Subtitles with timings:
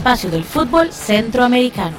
[0.00, 1.94] espacio del fútbol centroamericano.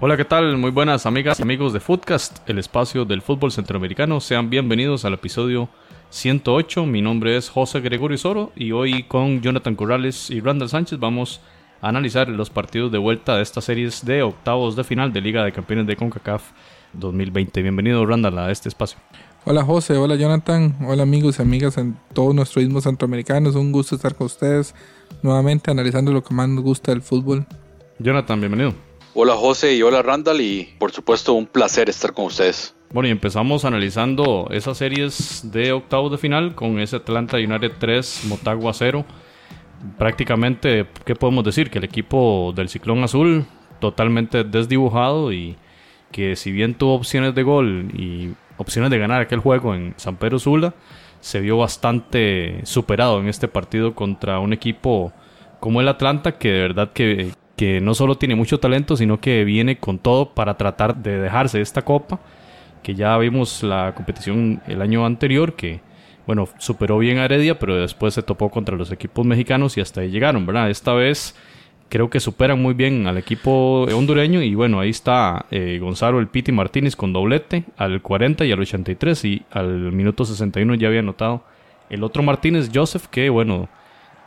[0.00, 0.56] Hola, ¿qué tal?
[0.56, 4.18] Muy buenas amigas y amigos de Footcast, el espacio del fútbol centroamericano.
[4.18, 5.68] Sean bienvenidos al episodio
[6.08, 6.86] 108.
[6.86, 11.42] Mi nombre es José Gregorio Soro y hoy con Jonathan Corrales y Randall Sánchez vamos
[11.82, 15.44] a analizar los partidos de vuelta de estas series de octavos de final de Liga
[15.44, 16.44] de Campeones de CONCACAF
[16.94, 17.60] 2020.
[17.60, 18.98] Bienvenido Randall a este espacio.
[19.44, 23.54] Hola José, hola Jonathan, hola amigos y amigas en todos nuestros ismos centroamericanos.
[23.54, 24.74] Un gusto estar con ustedes
[25.26, 27.44] nuevamente analizando lo que más nos gusta del fútbol.
[27.98, 28.72] Jonathan, bienvenido.
[29.14, 32.74] Hola José y hola Randall y por supuesto un placer estar con ustedes.
[32.92, 38.26] Bueno, y empezamos analizando esas series de octavos de final con ese Atlanta United 3,
[38.28, 39.04] Motagua 0.
[39.98, 41.70] Prácticamente, ¿qué podemos decir?
[41.70, 43.46] Que el equipo del Ciclón Azul
[43.80, 45.56] totalmente desdibujado y
[46.12, 50.16] que si bien tuvo opciones de gol y opciones de ganar aquel juego en San
[50.16, 50.74] Pedro Sula,
[51.20, 55.12] se vio bastante superado en este partido contra un equipo
[55.60, 59.44] como el Atlanta, que de verdad que, que no solo tiene mucho talento, sino que
[59.44, 62.20] viene con todo para tratar de dejarse esta copa
[62.86, 65.80] que ya vimos la competición el año anterior, que
[66.24, 70.02] bueno, superó bien a Heredia, pero después se topó contra los equipos mexicanos y hasta
[70.02, 70.70] ahí llegaron, ¿verdad?
[70.70, 71.34] Esta vez
[71.88, 76.28] creo que superan muy bien al equipo hondureño y bueno, ahí está eh, Gonzalo El
[76.28, 81.00] Piti Martínez con doblete al 40 y al 83 y al minuto 61 ya había
[81.00, 81.44] anotado
[81.88, 83.68] el otro Martínez, Joseph, que bueno,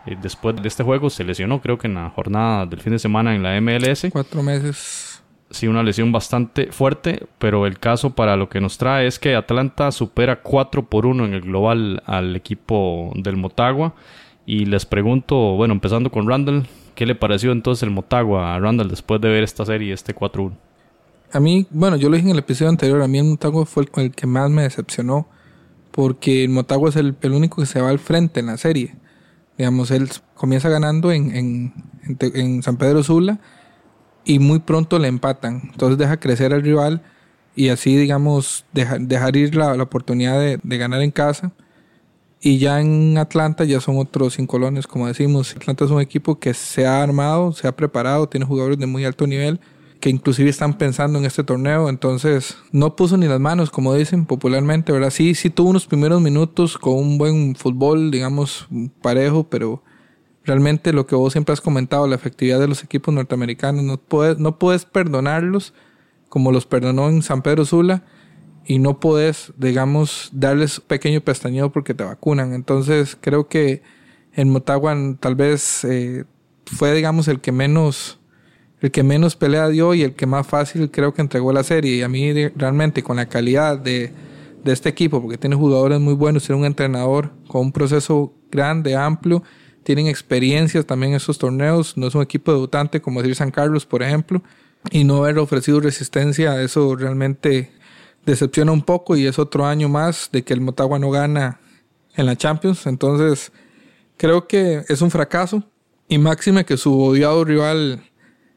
[0.05, 2.99] eh, después de este juego se lesionó, creo que en la jornada del fin de
[2.99, 4.07] semana en la MLS.
[4.11, 5.09] Cuatro meses
[5.51, 9.35] sí una lesión bastante fuerte, pero el caso para lo que nos trae es que
[9.35, 13.93] Atlanta supera 4 por 1 en el global al equipo del Motagua.
[14.45, 16.65] Y les pregunto, bueno, empezando con Randall,
[16.99, 20.51] ¿qué le pareció entonces el Motagua a Randall después de ver esta serie, este 4-1?
[21.31, 23.85] A mí, bueno, yo lo dije en el episodio anterior, a mí el Motagua fue
[23.95, 25.25] el, que más me decepcionó,
[25.91, 28.97] porque el Motagua es el, único que se va al frente en la serie.
[29.57, 31.73] Digamos, él comienza ganando en, en,
[32.19, 33.39] en San Pedro Sula
[34.25, 35.69] y muy pronto le empatan.
[35.71, 37.01] Entonces deja crecer al rival
[37.55, 41.53] y así, digamos, dejar ir la, oportunidad de, ganar en casa.
[42.41, 45.55] Y ya en Atlanta ya son otros cinco colones, como decimos.
[45.55, 49.03] Atlanta es un equipo que se ha armado, se ha preparado, tiene jugadores de muy
[49.05, 49.59] alto nivel
[49.99, 54.25] que inclusive están pensando en este torneo, entonces no puso ni las manos, como dicen
[54.25, 55.09] popularmente, ¿verdad?
[55.09, 58.67] Sí, sí tuvo unos primeros minutos con un buen fútbol, digamos,
[59.01, 59.83] parejo, pero
[60.45, 64.39] realmente lo que vos siempre has comentado, la efectividad de los equipos norteamericanos, no puedes,
[64.39, 65.73] no puedes perdonarlos
[66.29, 68.03] como los perdonó en San Pedro Sula
[68.69, 72.53] y no puedes, digamos, darles un pequeño pestañeo porque te vacunan.
[72.53, 73.81] Entonces creo que
[74.31, 76.25] en Motagua tal vez eh,
[76.67, 78.19] fue, digamos, el que menos
[78.79, 81.95] el que menos pelea dio y el que más fácil creo que entregó la serie.
[81.95, 84.13] Y a mí realmente con la calidad de,
[84.63, 88.95] de este equipo, porque tiene jugadores muy buenos, tiene un entrenador con un proceso grande,
[88.95, 89.41] amplio,
[89.81, 93.87] tienen experiencias también en esos torneos, no es un equipo debutante como decir San Carlos,
[93.87, 94.43] por ejemplo,
[94.91, 97.71] y no haber ofrecido resistencia, eso realmente
[98.25, 101.59] decepciona un poco y es otro año más de que el Motagua no gana
[102.15, 103.51] en la Champions, entonces
[104.17, 105.63] creo que es un fracaso
[106.07, 108.03] y máxime que su odiado rival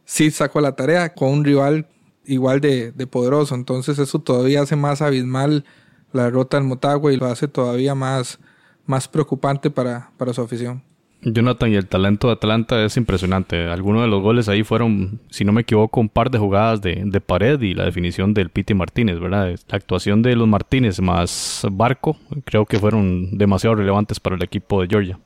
[0.04, 1.86] sí sacó la tarea con un rival
[2.24, 5.64] igual de, de poderoso, entonces eso todavía hace más abismal
[6.12, 8.38] la derrota del Motagua y lo hace todavía más,
[8.86, 10.82] más preocupante para, para su afición.
[11.24, 13.68] Jonathan y el talento de Atlanta es impresionante.
[13.68, 17.02] Algunos de los goles ahí fueron, si no me equivoco, un par de jugadas de,
[17.04, 19.54] de pared y la definición del Piti Martínez, ¿verdad?
[19.68, 24.82] La actuación de los Martínez más Barco creo que fueron demasiado relevantes para el equipo
[24.82, 25.18] de Georgia.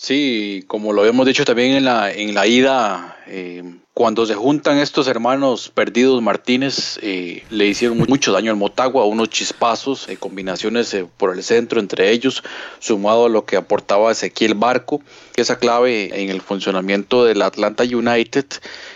[0.00, 3.64] Sí, como lo habíamos dicho también en la, en la ida, eh,
[3.94, 9.28] cuando se juntan estos hermanos perdidos Martínez, eh, le hicieron mucho daño al Motagua, unos
[9.30, 12.44] chispazos, eh, combinaciones por el centro entre ellos,
[12.78, 15.02] sumado a lo que aportaba Ezequiel Barco,
[15.34, 18.46] esa clave en el funcionamiento del Atlanta United.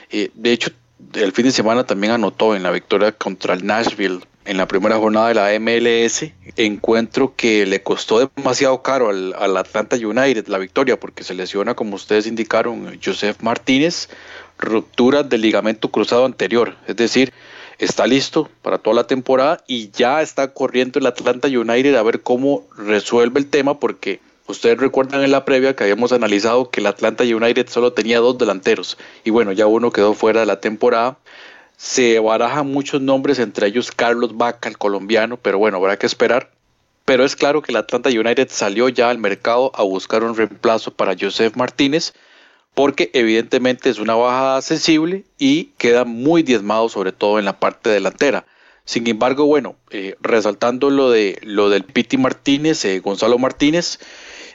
[0.09, 0.71] de hecho,
[1.15, 4.97] el fin de semana también anotó en la victoria contra el Nashville en la primera
[4.97, 6.25] jornada de la MLS,
[6.57, 11.97] encuentro que le costó demasiado caro al, Atlanta United la victoria porque se lesiona, como
[11.97, 14.09] ustedes indicaron, Joseph Martínez,
[14.59, 17.33] ruptura del ligamento cruzado anterior, es decir,
[17.79, 22.23] está listo para toda la temporada y ya está corriendo el Atlanta United a ver
[22.23, 26.87] cómo resuelve el tema porque ustedes recuerdan en la previa que habíamos analizado que el
[26.87, 31.19] Atlanta United solo tenía dos delanteros y bueno, ya uno quedó fuera de la temporada
[31.83, 36.53] se barajan muchos nombres, entre ellos Carlos Vaca, el colombiano, pero bueno, habrá que esperar.
[37.05, 40.95] Pero es claro que el Atlanta United salió ya al mercado a buscar un reemplazo
[40.95, 42.13] para Joseph Martínez,
[42.73, 47.91] porque evidentemente es una baja sensible y queda muy diezmado, sobre todo en la parte
[47.91, 48.47] delantera.
[48.85, 53.99] Sin embargo, bueno, eh, resaltando lo, de, lo del Piti Martínez, eh, Gonzalo Martínez,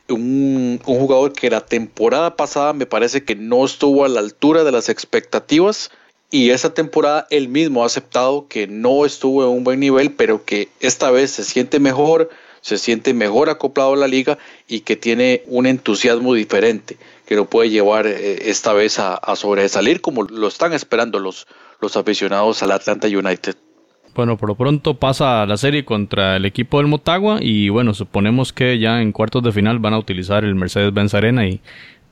[0.08, 4.64] un, un, jugador que la temporada pasada me parece que no estuvo a la altura
[4.64, 5.92] de las expectativas
[6.30, 10.44] y esa temporada él mismo ha aceptado que no estuvo en un buen nivel, pero
[10.44, 12.30] que esta vez se siente mejor,
[12.62, 14.38] se siente mejor acoplado a la liga
[14.68, 19.36] y que tiene un entusiasmo diferente que lo puede llevar eh, esta vez a, a,
[19.36, 21.46] sobresalir como lo están esperando los,
[21.82, 23.56] los aficionados al Atlanta United.
[24.16, 28.52] Bueno, por lo pronto pasa la serie contra el equipo del Motagua y bueno, suponemos
[28.52, 31.62] que ya en cuartos de final van a utilizar el Mercedes-Benz Arena y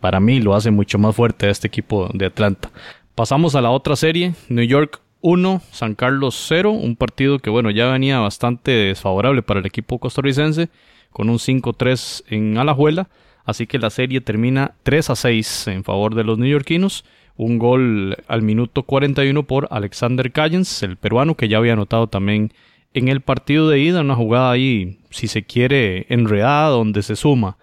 [0.02, 2.70] para mí lo hace mucho más fuerte a este equipo de Atlanta.
[3.16, 7.72] Pasamos a la otra serie, New York 1, San Carlos 0, un partido que bueno,
[7.72, 10.68] ya venía bastante desfavorable para el equipo costarricense,
[11.12, 13.08] con un 5-3 en Alajuela,
[13.46, 17.06] así que la serie termina 3 a 6 en favor de los neoyorquinos,
[17.38, 22.52] un gol al minuto 41 por Alexander Callens, el peruano que ya había anotado también
[22.94, 27.56] en el partido de ida, una jugada ahí, si se quiere, enredada, donde se suma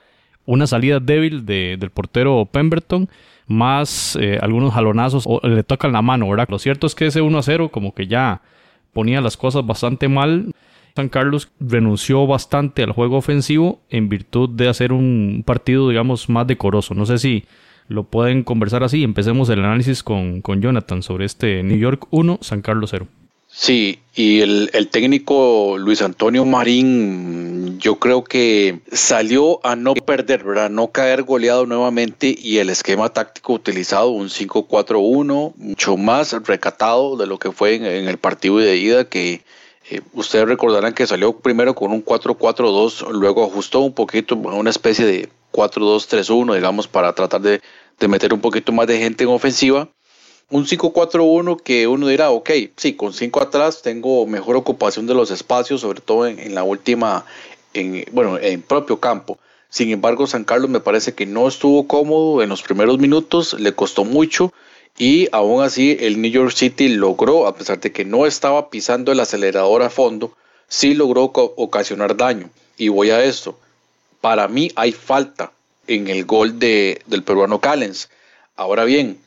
[0.44, 3.08] una salida débil de, del portero Pemberton,
[3.52, 6.48] más eh, algunos jalonazos o le tocan la mano, ¿verdad?
[6.48, 8.42] Lo cierto es que ese 1 a 0 como que ya
[8.92, 10.52] ponía las cosas bastante mal.
[10.96, 16.46] San Carlos renunció bastante al juego ofensivo en virtud de hacer un partido, digamos, más
[16.46, 16.94] decoroso.
[16.94, 17.44] No sé si
[17.88, 19.02] lo pueden conversar así.
[19.02, 23.06] Empecemos el análisis con, con Jonathan sobre este New York 1, San Carlos 0.
[23.54, 30.42] Sí, y el, el, técnico Luis Antonio Marín, yo creo que salió a no perder,
[30.42, 30.70] ¿verdad?
[30.70, 37.26] No caer goleado nuevamente y el esquema táctico utilizado, un 5-4-1, mucho más recatado de
[37.26, 39.42] lo que fue en, el partido de ida, que
[39.90, 44.70] eh, ustedes recordarán que salió primero con un 4-4-2, luego ajustó un poquito a una
[44.70, 47.60] especie de 4-2-3-1, digamos, para tratar de,
[48.00, 49.90] de meter un poquito más de gente en ofensiva
[50.52, 55.30] un 5-4-1 que uno dirá, ok, sí, con 5 atrás tengo mejor ocupación de los
[55.30, 57.24] espacios, sobre todo en, la última,
[57.72, 59.38] en, bueno, en propio campo.
[59.70, 63.74] Sin embargo, San Carlos me parece que no estuvo cómodo en los primeros minutos, le
[63.74, 64.52] costó mucho
[64.98, 69.10] y aún así el New York City logró, a pesar de que no estaba pisando
[69.10, 70.36] el acelerador a fondo,
[70.68, 72.50] sí logró ocasionar daño.
[72.76, 73.58] Y voy a esto,
[74.20, 75.52] para mí hay falta
[75.86, 78.10] en el gol de, del peruano Callens.
[78.54, 79.18] Ahora bien,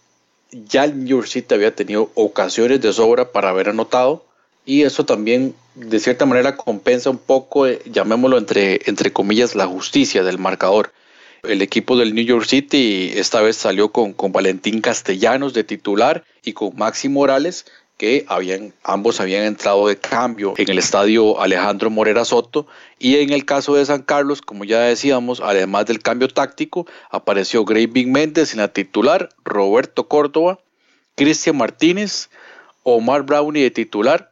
[0.52, 4.26] ya el New York City había tenido ocasiones de sobra para haber anotado
[4.66, 9.68] y eso también de cierta manera compensa un poco, eh, llamémoslo entre, entre comillas, la
[9.68, 10.92] justicia del marcador.
[11.44, 16.24] El equipo del New York City esta vez salió con, con Valentín Castellanos de titular
[16.44, 17.66] y con Maxi Morales,
[17.98, 22.68] que habían, ambos habían entrado de cambio en el estadio Alejandro Morera Soto
[23.00, 27.64] y en el caso de San Carlos, como ya decíamos, además del cambio táctico, apareció
[27.64, 30.60] Big Méndez en la titular, Roberto Córdoba,
[31.16, 32.30] Cristian Martínez,
[32.84, 34.32] Omar Brownie de titular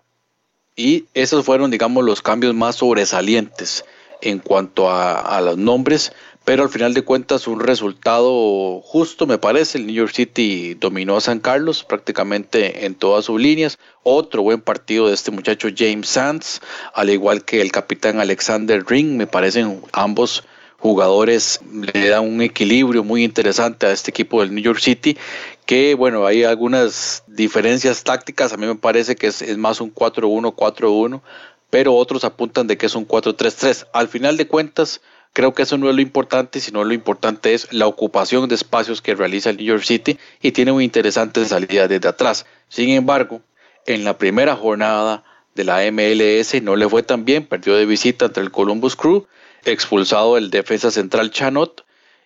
[0.75, 3.85] y esos fueron, digamos, los cambios más sobresalientes
[4.21, 6.13] en cuanto a, a los nombres
[6.45, 9.77] pero al final de cuentas un resultado justo me parece.
[9.77, 13.79] El New York City dominó a San Carlos prácticamente en todas sus líneas.
[14.03, 16.61] Otro buen partido de este muchacho James Sands,
[16.93, 20.43] al igual que el capitán Alexander Ring, me parecen ambos
[20.83, 25.17] jugadores le dan un equilibrio muy interesante a este equipo del New York City
[25.65, 30.53] que bueno hay algunas diferencias tácticas a mí me parece que es, más un 4-1
[30.53, 31.21] 4-1
[31.69, 34.99] pero otros apuntan de que es un 4-3-3 al final de cuentas
[35.33, 39.01] Creo que eso no es lo importante, sino lo importante es la ocupación de espacios
[39.01, 42.45] que realiza el New York City y tiene una interesante salida desde atrás.
[42.69, 43.41] Sin embargo,
[43.87, 45.23] en la primera jornada
[45.55, 49.25] de la MLS no le fue tan bien, perdió de visita ante el Columbus Crew,
[49.65, 51.83] expulsado el defensa central Chanot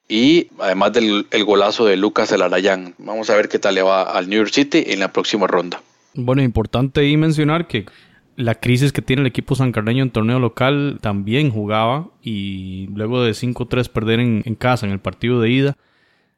[0.09, 2.93] y además del el golazo de Lucas Elarayán.
[2.97, 5.81] Vamos a ver qué tal le va al New York City en la próxima ronda.
[6.13, 7.85] Bueno, importante ahí mencionar que
[8.37, 13.31] la crisis que tiene el equipo sancarneño en torneo local también jugaba y luego de
[13.31, 15.77] 5-3 perder en, casa en el partido de ida,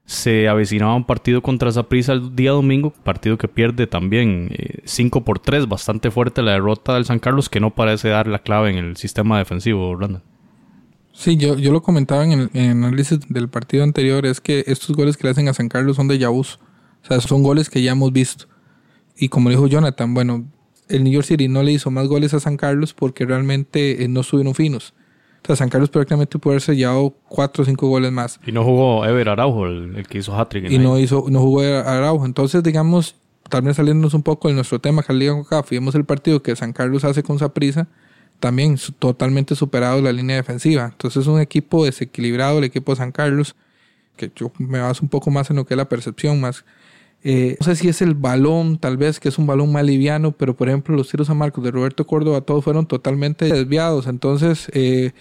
[0.06, 4.50] se avecinaba un partido contra Zaprisa el día domingo, partido que pierde también
[4.86, 8.28] 5 eh, por 3, bastante fuerte la derrota del San Carlos que no parece dar
[8.28, 10.24] la clave en el sistema defensivo, Randa.
[11.12, 15.18] Sí, yo, yo lo comentaba en el, análisis del partido anterior, es que estos goles
[15.18, 16.60] que le hacen a San Carlos son de Yabus,
[17.04, 18.46] o sea, son goles que ya hemos visto.
[19.18, 20.48] Y como dijo Jonathan, bueno,
[20.90, 24.08] el New York City no le hizo más goles a San Carlos porque realmente eh,
[24.08, 24.94] no estuvieron finos.
[25.44, 28.40] O sea, San Carlos prácticamente pudo haber sellado cuatro o cinco goles más.
[28.46, 30.70] Y no jugó Ever Araujo, el, que hizo hat-trick.
[30.70, 32.26] Y no, hizo, no jugó Araujo.
[32.26, 33.16] Entonces, digamos,
[33.50, 36.74] también saliéndonos un poco de nuestro tema, que Liga Caf, vimos el partido que San
[36.74, 37.88] Carlos hace con Saprisa,
[38.40, 40.90] también totalmente superado la línea defensiva.
[40.92, 43.56] Entonces, es un equipo desequilibrado, el equipo de San Carlos,
[44.18, 46.66] que yo me baso un poco más en lo que es la percepción, más
[47.24, 50.32] eh, no sé si es el balón, tal vez que es un balón más liviano,
[50.32, 54.08] pero por ejemplo los tiros a Marcos de Roberto Córdoba todos fueron totalmente desviados.
[54.08, 55.12] Entonces, eh,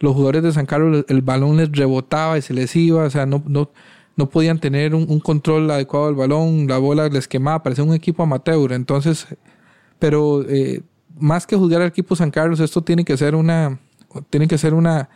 [0.00, 3.26] los jugadores de San Carlos el balón les rebotaba y se les iba, o sea,
[3.26, 3.70] no, no,
[4.16, 8.22] no podían tener un, control adecuado del balón, la bola les quemaba, parecía un equipo
[8.24, 8.72] amateur.
[8.72, 9.26] Entonces,
[9.98, 10.82] pero eh,
[11.18, 13.78] más que juzgar al equipo San Carlos, esto tiene que ser una,
[14.30, 15.08] tiene que ser una,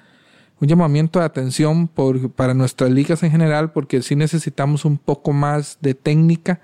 [0.60, 5.32] un llamamiento de atención por, para nuestras ligas en general, porque sí necesitamos un poco
[5.32, 6.60] más de técnica.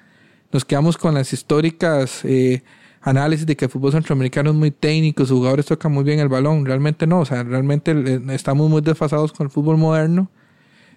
[0.52, 2.62] Nos quedamos con las históricas eh,
[3.00, 6.28] análisis de que el fútbol centroamericano es muy técnico, los jugadores tocan muy bien el
[6.28, 6.64] balón.
[6.64, 10.30] Realmente no, o sea, realmente eh, estamos muy desfasados con el fútbol moderno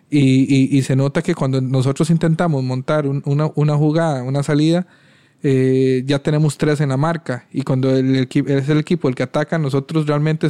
[0.10, 4.88] y, y, se nota que cuando nosotros intentamos montar una, una, jugada, una salida,
[5.44, 7.48] eh, ya tenemos tres en la marca.
[7.52, 10.48] Y cuando el, es el equipo el que ataca, nosotros realmente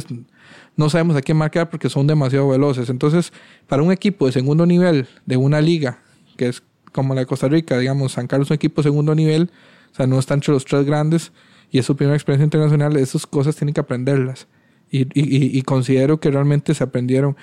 [0.76, 2.88] no sabemos a quién marcar porque son demasiado veloces.
[2.88, 3.32] Entonces,
[3.66, 6.00] para un equipo de segundo nivel de una liga,
[6.36, 9.14] que es como la de Costa Rica, digamos, San Carlos es un equipo de segundo
[9.14, 9.50] nivel,
[9.92, 11.32] o sea, no está entre los tres grandes
[11.70, 14.46] y es su primera experiencia internacional, esas cosas tienen que aprenderlas.
[14.90, 17.36] Y, y, y considero que realmente se aprendieron,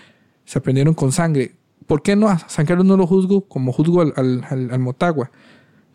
[0.46, 1.54] se aprendieron con sangre
[1.88, 5.32] ¿Por qué no San Carlos no lo juzgo como juzgo al, Motagua?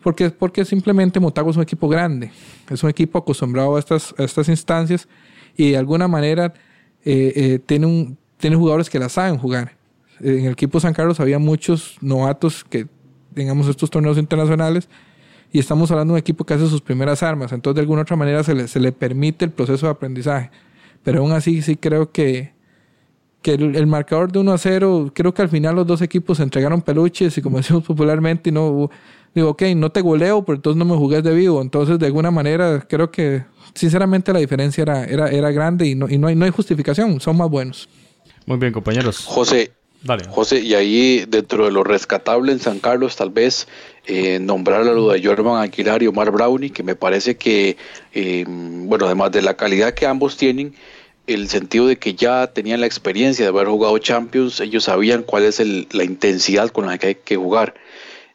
[0.01, 2.31] Porque, porque simplemente Motagua es un equipo grande,
[2.69, 5.07] es un equipo acostumbrado a estas, estas instancias
[5.55, 6.53] y de alguna manera
[7.05, 9.77] eh, eh, tiene, un, tiene jugadores que la saben jugar.
[10.19, 12.87] En el equipo San Carlos había muchos novatos que,
[13.33, 14.89] digamos, estos torneos internacionales
[15.51, 18.15] y estamos hablando de un equipo que hace sus primeras armas, entonces de alguna otra
[18.15, 20.49] manera se le, se le permite el proceso de aprendizaje.
[21.03, 22.53] Pero aún así sí creo que,
[23.41, 26.43] que el, marcador de 1 a 0, creo que al final los dos equipos se
[26.43, 28.89] entregaron peluches y como decimos popularmente, no
[29.33, 31.61] digo, ok, no te goleo, pero entonces no me jugué de vivo.
[31.61, 36.09] Entonces, de alguna manera, creo que sinceramente la diferencia era, era, era grande y, no,
[36.09, 37.89] y no, hay, no hay justificación, son más buenos.
[38.45, 39.25] Muy bien, compañeros.
[39.25, 39.71] José,
[40.03, 40.23] Dale.
[40.29, 43.67] José, y ahí dentro de lo rescatable en San Carlos, tal vez
[44.07, 47.77] eh, nombrar a lo de Jorman Aguilar y Omar Brownie, que me parece que,
[48.13, 50.73] eh, bueno, además de la calidad que ambos tienen,
[51.27, 55.43] el sentido de que ya tenían la experiencia de haber jugado Champions, ellos sabían cuál
[55.43, 57.75] es la intensidad con la que hay que jugar.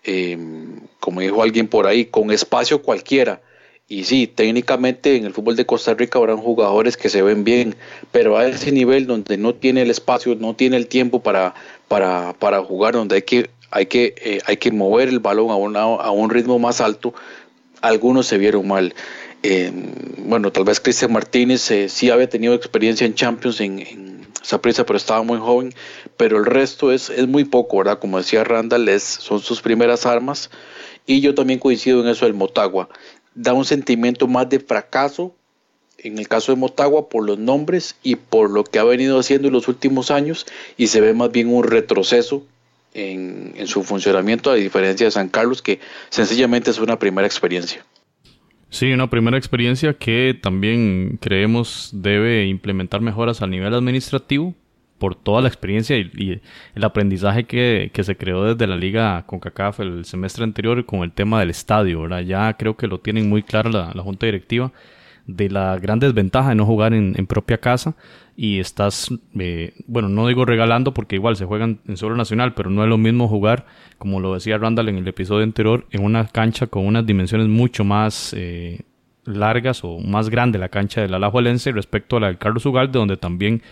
[0.06, 3.40] Em, como dijo alguien por ahí, con espacio cualquiera.
[3.88, 7.76] Y sí, técnicamente en el fútbol de Costa Rica habrán jugadores que se ven bien,
[8.10, 11.54] pero a ese nivel donde no tiene el espacio, no tiene el tiempo para,
[11.86, 15.82] para, para jugar, donde hay que, hay, que, eh, hay que mover el balón a,
[15.82, 17.14] a un ritmo más alto,
[17.80, 18.94] algunos se vieron mal.
[19.42, 19.70] Eh,
[20.18, 23.80] bueno, tal vez Cristian Martínez eh, sí había tenido experiencia en Champions en
[24.60, 25.74] prisa, pero estaba muy joven,
[26.16, 27.98] pero el resto es, es muy poco, ¿verdad?
[27.98, 30.50] Como decía Randall, es, son sus primeras armas,
[31.06, 32.88] y yo también coincido en eso del Motagua.
[33.34, 35.34] Da un sentimiento más de fracaso,
[35.98, 39.48] en el caso de Motagua, por los nombres y por lo que ha venido haciendo
[39.48, 42.44] en los últimos años, y se ve más bien un retroceso
[42.94, 47.84] en, en su funcionamiento, a diferencia de San Carlos, que sencillamente es una primera experiencia.
[48.76, 54.54] Sí, una primera experiencia que también creemos debe implementar mejoras a nivel administrativo
[54.98, 56.42] por toda la experiencia y,
[56.74, 61.12] el aprendizaje que, se creó desde la liga con CACAF el semestre anterior con el
[61.12, 62.06] tema del estadio.
[62.20, 64.70] Ya creo que lo tienen muy claro la, la junta directiva
[65.26, 67.96] de la gran desventaja de no jugar en, propia casa
[68.36, 72.70] y estás, eh, bueno, no digo regalando porque igual se juegan en solo nacional, pero
[72.70, 73.66] no es lo mismo jugar,
[73.98, 77.82] como lo decía Randall en el episodio anterior, en una cancha con unas dimensiones mucho
[77.84, 78.82] más eh,
[79.24, 83.16] largas o más grande la cancha del Alajuelense respecto a la del Carlos Ugalde, donde
[83.16, 83.62] también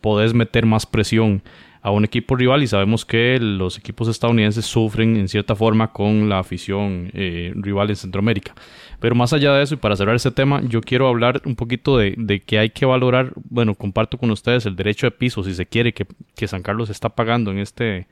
[0.00, 1.42] podés meter más presión
[1.82, 6.28] a un equipo rival y sabemos que los equipos estadounidenses sufren en cierta forma con
[6.28, 8.54] la afición eh, rival en Centroamérica.
[9.00, 11.98] Pero más allá de eso, y para cerrar este tema, yo quiero hablar un poquito
[11.98, 15.66] de, que hay que valorar, bueno, comparto con ustedes el derecho de piso, si se
[15.66, 16.06] quiere, que,
[16.46, 18.06] San Carlos está pagando en, este,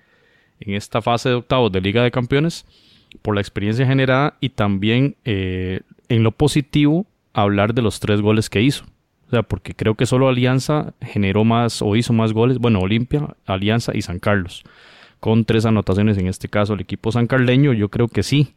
[0.58, 2.66] en esta fase de octavos de Liga de Campeones,
[3.22, 8.50] por la experiencia generada y también eh, en lo positivo hablar de los tres goles
[8.50, 8.84] que hizo.
[9.30, 13.36] O sea, porque creo que solo Alianza generó más o hizo más goles, bueno, Olimpia,
[13.46, 14.64] Alianza y San Carlos,
[15.20, 18.54] con tres anotaciones en este caso el equipo sancarleño, yo creo que sí.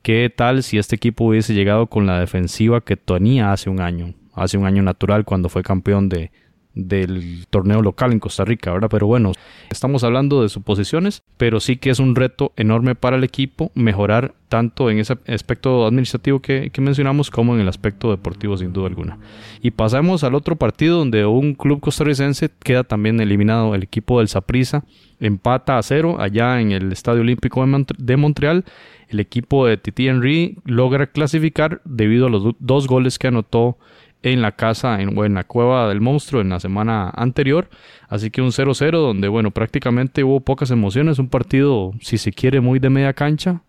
[0.00, 4.14] ¿Qué tal si este equipo hubiese llegado con la defensiva que tenía hace un año?
[4.32, 6.30] Hace un año natural cuando fue campeón de,
[6.74, 8.88] del torneo local en Costa Rica, ¿verdad?
[8.90, 9.32] Pero bueno,
[9.70, 14.34] estamos hablando de suposiciones, pero sí que es un reto enorme para el equipo mejorar
[14.48, 19.18] tanto en ese aspecto administrativo que, mencionamos como en el aspecto deportivo sin duda alguna.
[19.62, 24.28] Y pasamos al otro partido donde un club costarricense queda también eliminado, el equipo del
[24.28, 24.84] Saprissa
[25.20, 27.64] empata a cero allá en el Estadio Olímpico
[27.98, 28.64] de Montreal
[29.08, 33.78] el equipo de Titi Henry logra clasificar debido a los dos goles que anotó
[34.24, 37.68] en la casa, en, en, la cueva del monstruo en la semana anterior.
[38.08, 41.18] Así que un 0-0 donde, bueno, prácticamente hubo pocas emociones.
[41.18, 43.60] Un partido, si se quiere, muy de media cancha,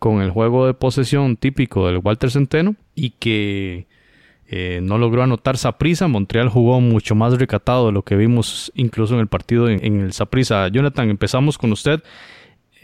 [0.00, 3.86] con el juego de posesión típico del Walter Centeno y que
[4.48, 6.08] eh, no logró anotar Saprisa.
[6.08, 10.12] Montreal jugó mucho más recatado de lo que vimos incluso en el partido en, el
[10.12, 10.66] Saprisa.
[10.68, 12.02] Jonathan, empezamos con usted.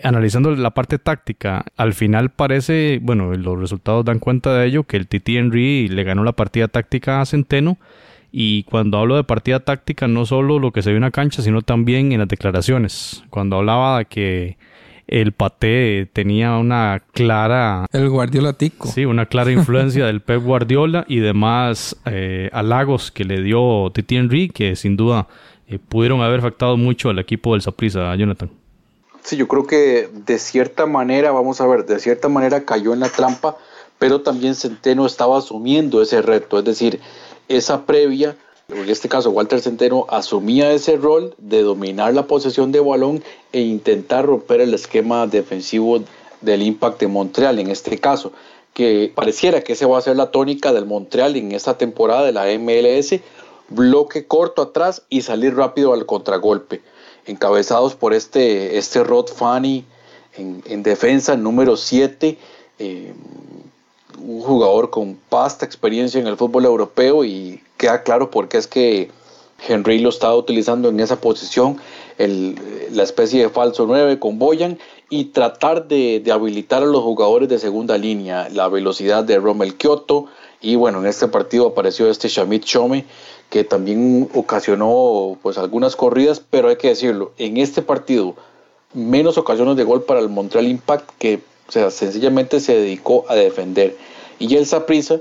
[0.02, 4.96] Analizando la parte táctica, al final parece, bueno, los resultados dan cuenta de ello, que
[4.96, 7.78] el Titi Henry le ganó la partida táctica a Centeno.
[8.30, 11.40] Y cuando hablo de partida táctica, no solo lo que se ve en la cancha,
[11.40, 13.24] sino también en las declaraciones.
[13.30, 14.58] Cuando hablaba de que
[15.06, 17.86] el Pate tenía una clara...
[17.92, 18.88] El Guardiola tico.
[18.88, 24.16] Sí, una clara influencia del Pep Guardiola y demás eh, halagos que le dio Titi
[24.16, 25.28] Henry, que sin duda
[25.68, 28.50] eh, pudieron haber afectado mucho al equipo del Saprissa, Jonathan.
[29.26, 33.00] Sí, yo creo que de cierta manera, vamos a ver, de cierta manera cayó en
[33.00, 33.56] la trampa,
[33.98, 37.00] pero también Centeno estaba asumiendo ese reto, es decir,
[37.48, 38.36] esa previa
[38.68, 43.60] en este caso, Walter Centeno asumía ese rol de dominar la posesión de balón e
[43.60, 46.02] intentar romper el esquema defensivo
[46.40, 48.32] del Impact de Montreal, en este caso,
[48.74, 52.32] que pareciera que esa va a ser la tónica del Montreal en esta temporada de
[52.32, 53.20] la MLS,
[53.70, 56.82] bloque corto atrás y salir rápido al contragolpe,
[57.26, 59.84] encabezados por este, este Rod Fanny
[60.36, 62.38] en, defensa número 7,
[62.78, 63.14] eh,
[64.18, 68.66] un jugador con vasta experiencia en el fútbol europeo y queda claro por qué es
[68.66, 69.10] que
[69.66, 71.78] Henry lo estaba utilizando en esa posición,
[72.18, 74.78] la especie de falso 9 con Boyan
[75.08, 80.26] y tratar de, habilitar a los jugadores de segunda línea, la velocidad de Rommel Kyoto
[80.60, 83.04] y bueno, en este partido apareció este Shamit Chome
[83.50, 88.34] que también ocasionó pues algunas corridas, pero hay que decirlo, en este partido
[88.94, 93.96] menos ocasiones de gol para el Montreal Impact que sea, sencillamente se dedicó a defender.
[94.38, 95.20] Y el Saprissa,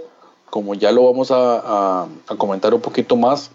[0.49, 3.51] como ya lo vamos a, comentar un poquito más,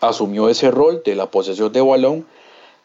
[0.00, 2.26] asumió ese rol de la posesión de balón,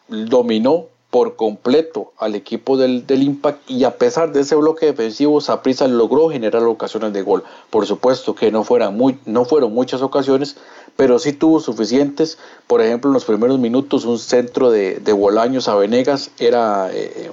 [0.08, 5.88] dominó por completo al equipo del, Impact y a pesar de ese bloque defensivo, Saprissa
[5.88, 7.44] logró generar ocasiones de gol.
[7.70, 10.56] Por supuesto que no, fueran muy, no fueron muchas ocasiones,
[10.96, 12.36] pero sí tuvo suficientes.
[12.66, 17.30] Por ejemplo, en los primeros minutos, un centro de, de Bolaños a Venegas era, eh,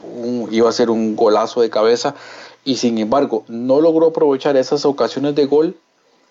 [0.51, 2.15] iba a ser un golazo de cabeza
[2.63, 5.75] y sin embargo no logró aprovechar esas ocasiones de gol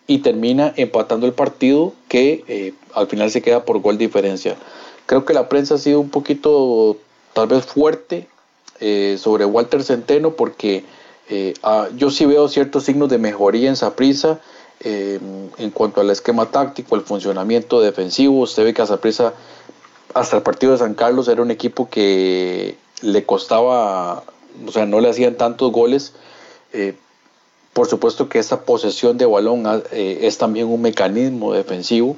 [0.06, 4.56] y termina empatando el partido que eh, al final se queda por gol diferencia.
[5.06, 6.96] Creo que la prensa ha sido un poquito
[7.34, 8.28] tal vez fuerte
[8.80, 10.84] eh, sobre Walter Centeno porque
[11.28, 14.40] eh, ah, yo sí veo ciertos signos de mejoría en Saprisa
[14.80, 15.20] eh,
[15.58, 18.40] en cuanto al esquema táctico, el funcionamiento defensivo.
[18.40, 19.34] Usted ve que a Saprisa
[20.14, 24.24] hasta el partido de San Carlos era un equipo que le costaba,
[24.66, 26.12] o sea, no le hacían tantos goles.
[27.72, 32.16] por supuesto que esta posesión de balón ah, es también un mecanismo defensivo,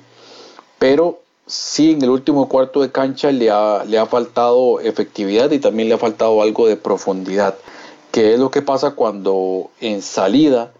[0.78, 5.58] pero sí en el último cuarto de cancha le ha, le ha faltado efectividad y
[5.58, 7.56] también le ha faltado algo de profundidad,
[8.10, 10.72] que es lo que pasa cuando en salida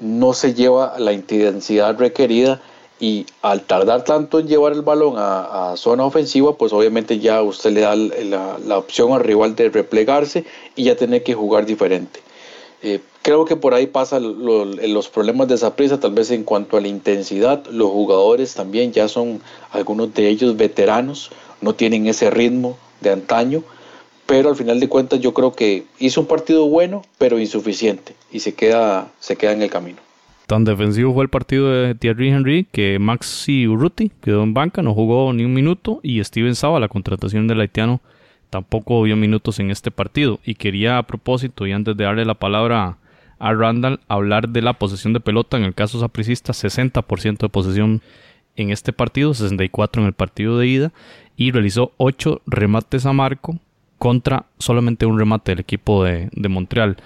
[0.00, 2.60] no se lleva la intensidad requerida
[3.00, 7.72] y al tardar tanto en llevar el balón a, zona ofensiva, pues obviamente ya usted
[7.72, 10.44] le da la, la opción al rival de replegarse
[10.76, 12.20] y ya tener que jugar diferente.
[12.86, 16.76] Eh, creo que por ahí pasan los problemas de esa prisa, tal vez en cuanto
[16.76, 17.64] a la intensidad.
[17.70, 21.30] Los jugadores también ya son algunos de ellos veteranos,
[21.62, 23.62] no tienen ese ritmo de antaño,
[24.26, 28.40] pero al final de cuentas yo creo que hizo un partido bueno, pero insuficiente y
[28.40, 29.98] se queda, se queda en el camino.
[30.46, 34.92] Tan defensivo fue el partido de Thierry Henry que Maxi Urruti quedó en banca, no
[34.92, 38.02] jugó ni un minuto y Steven Saba, la contratación del haitiano,
[38.54, 40.38] tampoco vio minutos en este partido.
[40.44, 42.98] Y quería a propósito, y antes de darle la palabra
[43.40, 45.56] a Randall, hablar de la posesión de pelota.
[45.56, 48.00] En el caso sapricista, 60% de posesión
[48.54, 50.92] en este partido, 64 en el partido de ida.
[51.36, 53.58] Y realizó 8 remates a marco
[53.98, 56.96] contra solamente un remate del equipo de, de Montreal.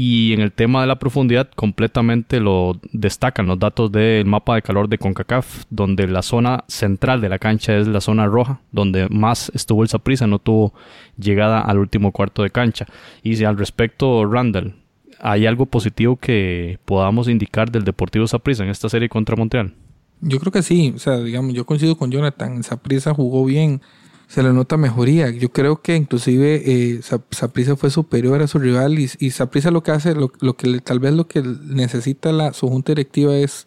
[0.00, 4.62] Y en el tema de la profundidad, completamente lo destacan los datos del mapa de
[4.62, 9.08] calor de CONCACAF, donde la zona central de la cancha es la zona roja, donde
[9.08, 10.72] más estuvo el Saprissa, no tuvo
[11.18, 12.86] llegada al último cuarto de cancha.
[13.24, 14.76] Y si al respecto, Randall,
[15.18, 19.74] ¿hay algo positivo que podamos indicar del Deportivo Saprissa en esta serie contra Montreal?
[20.20, 23.80] Yo creo que sí, o sea, digamos, yo coincido con Jonathan, Saprissa jugó bien,
[24.28, 25.30] se le nota mejoría.
[25.30, 29.82] Yo creo que inclusive eh, Saprisa fue superior a su rival y, y Saprisa lo
[29.82, 33.66] que hace, lo, que tal vez lo que necesita la, su junta directiva es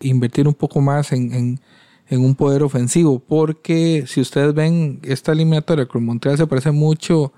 [0.00, 1.60] invertir un poco más en,
[2.08, 7.32] un poder ofensivo, porque si ustedes ven esta eliminatoria con Montreal se parece mucho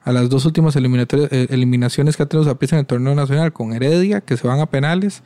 [0.00, 3.74] a las dos últimas eh, eliminaciones que ha tenido Saprisa en el torneo nacional, con
[3.74, 5.22] Heredia, que se van a penales,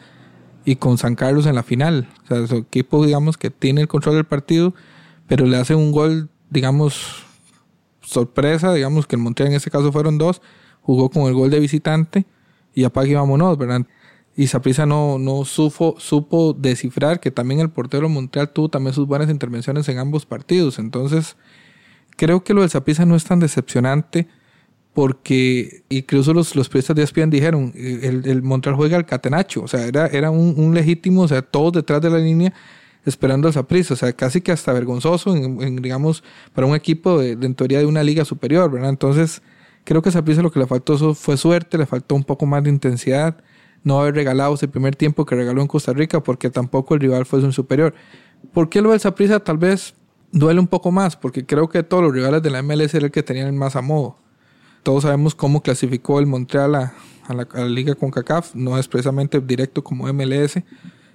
[0.65, 2.09] y con San Carlos en la final.
[2.25, 4.75] O sea, su equipo, digamos, que tiene el control del partido,
[5.29, 7.25] pero le hace un gol digamos,
[8.01, 10.43] sorpresa, digamos que el Montreal en este caso fueron dos,
[10.81, 12.27] jugó con el gol de visitante
[12.75, 13.87] y apague y vámonos, ¿verdad?
[14.39, 19.05] y Saprissa no, no supo, supo descifrar que también el portero Montreal tuvo también sus
[19.05, 20.79] buenas intervenciones en ambos partidos.
[20.79, 21.37] Entonces,
[22.17, 24.29] creo que lo del Saprissa no es tan decepcionante
[24.95, 29.69] porque incluso los, los periodistas de ESPN dijeron, el, el, Montreal juega al catenacho, o
[29.69, 32.55] sea, era, era un, un, legítimo, o sea, todos detrás de la línea
[33.05, 36.23] esperando a Saprissa, o sea, casi que hasta vergonzoso, en, digamos,
[36.55, 38.91] para un equipo de, en teoría de una liga superior, ¿verdad?
[38.91, 39.43] Entonces,
[39.85, 42.63] creo que a Saprissa lo que le faltó fue suerte, le faltó un poco más
[42.65, 43.39] de intensidad,
[43.85, 47.27] no haber regalado ese primer tiempo que regaló en Costa Rica, porque tampoco el rival
[47.27, 47.95] fue un superior.
[48.53, 49.95] ¿Por qué lo del Saprissa tal vez
[50.33, 51.17] duele un poco más?
[51.17, 53.83] Porque creo que todos los rivales de la MLS era el que tenían más a
[53.83, 54.17] modo
[54.83, 56.95] todos sabemos cómo clasificó el Montreal a,
[57.27, 60.63] a, la, a liga con CACAF, no es precisamente directo como MLS.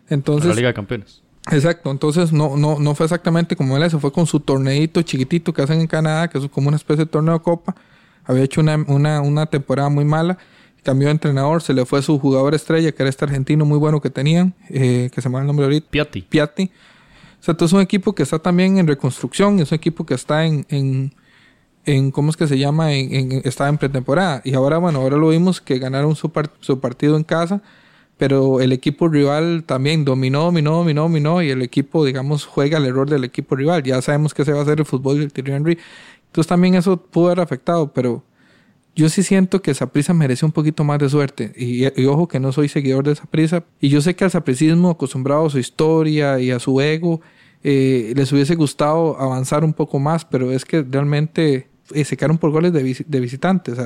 [0.10, 1.24] Entonces, la Liga de Campeones.
[1.52, 5.62] Exacto, entonces no, no, no fue exactamente como MLS, fue con su torneito chiquitito que
[5.62, 7.76] hacen en Canadá, que es como una especie de torneo de copa.
[8.24, 10.38] Había hecho una, una, una temporada muy mala,
[10.84, 14.02] cambió de entrenador, se le fue su jugador estrella, que era este argentino muy bueno
[14.02, 15.90] que tenían, eh, que se llama el nombre ahorita.
[15.90, 16.22] Piatti.
[16.22, 16.72] Piatti.
[17.42, 20.14] O sea, entonces es un equipo que está también en reconstrucción, es un equipo que
[20.14, 21.14] está en, en
[21.86, 22.94] en ¿cómo es que se llama?
[22.94, 24.42] En, en, estaba en pretemporada.
[24.44, 27.62] Y ahora, bueno, ahora lo vimos que ganaron su, su partido en casa,
[28.18, 32.86] pero el equipo rival también dominó, dominó, dominó, dominó, y el equipo, digamos, juega al
[32.86, 33.84] error del equipo rival.
[33.84, 35.78] Ya sabemos que se va a hacer el fútbol del Thierry.
[36.28, 38.24] Entonces también eso pudo haber afectado, pero
[38.96, 41.52] yo sí siento que Saprisa merece un poquito más de suerte.
[41.58, 43.64] Y, ojo que no soy seguidor de Saprisa.
[43.80, 47.22] Y yo sé que al sapricismo, acostumbrado a su historia y a su ego,
[47.64, 52.38] eh, les hubiese gustado avanzar un poco más, pero es que realmente eh, se quedaron
[52.38, 53.78] por goles de, vis de visitantes.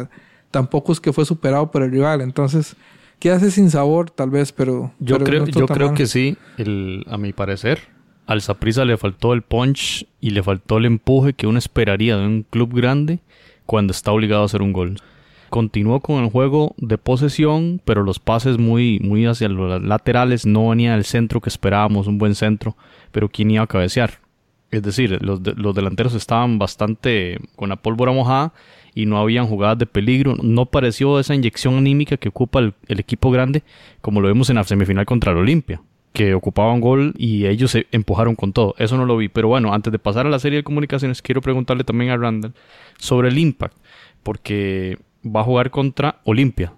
[0.52, 2.22] Tampoco es que fue superado por el rival.
[2.22, 2.76] Entonces,
[3.20, 4.10] ¿qué hace sin sabor?
[4.10, 4.92] Tal vez, pero.
[5.00, 7.80] Yo pero creo, yo creo que sí, el, a mi parecer.
[8.26, 12.26] Al Saprissa le faltó el punch y le faltó el empuje que uno esperaría de
[12.26, 13.20] un club grande
[13.66, 15.00] cuando está obligado a hacer un gol.
[15.50, 20.70] Continuó con el juego de posesión, pero los pases muy, muy hacia los laterales, no
[20.70, 22.76] venía del centro que esperábamos, un buen centro,
[23.14, 24.20] pero ¿quién iba a cabecear?
[24.72, 28.52] Es decir, los, de, los delanteros estaban bastante con la pólvora mojada
[28.98, 30.36] y no habían jugadas de peligro.
[30.42, 33.62] No pareció esa inyección anímica que ocupa el, equipo grande,
[34.02, 35.84] como lo vimos en la semifinal contra el Olimpia,
[36.14, 38.74] que ocupaba un gol y ellos se empujaron con todo.
[38.80, 39.30] Eso no lo vi.
[39.30, 42.56] Pero bueno, antes de pasar a la serie de comunicaciones, quiero preguntarle también a Randall
[42.98, 43.78] sobre el Impact,
[44.24, 46.74] porque va a jugar contra Olimpia.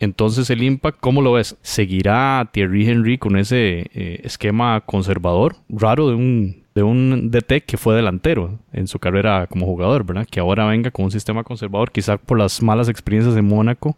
[0.00, 1.56] Entonces el Impact, ¿cómo lo ves?
[1.62, 7.76] ¿Seguirá Thierry Henry con ese eh, esquema conservador, raro de un de un DT que
[7.76, 10.26] fue delantero en su carrera como jugador, ¿verdad?
[10.28, 13.96] Que ahora venga con un sistema conservador, quizá por las malas experiencias en Mónaco,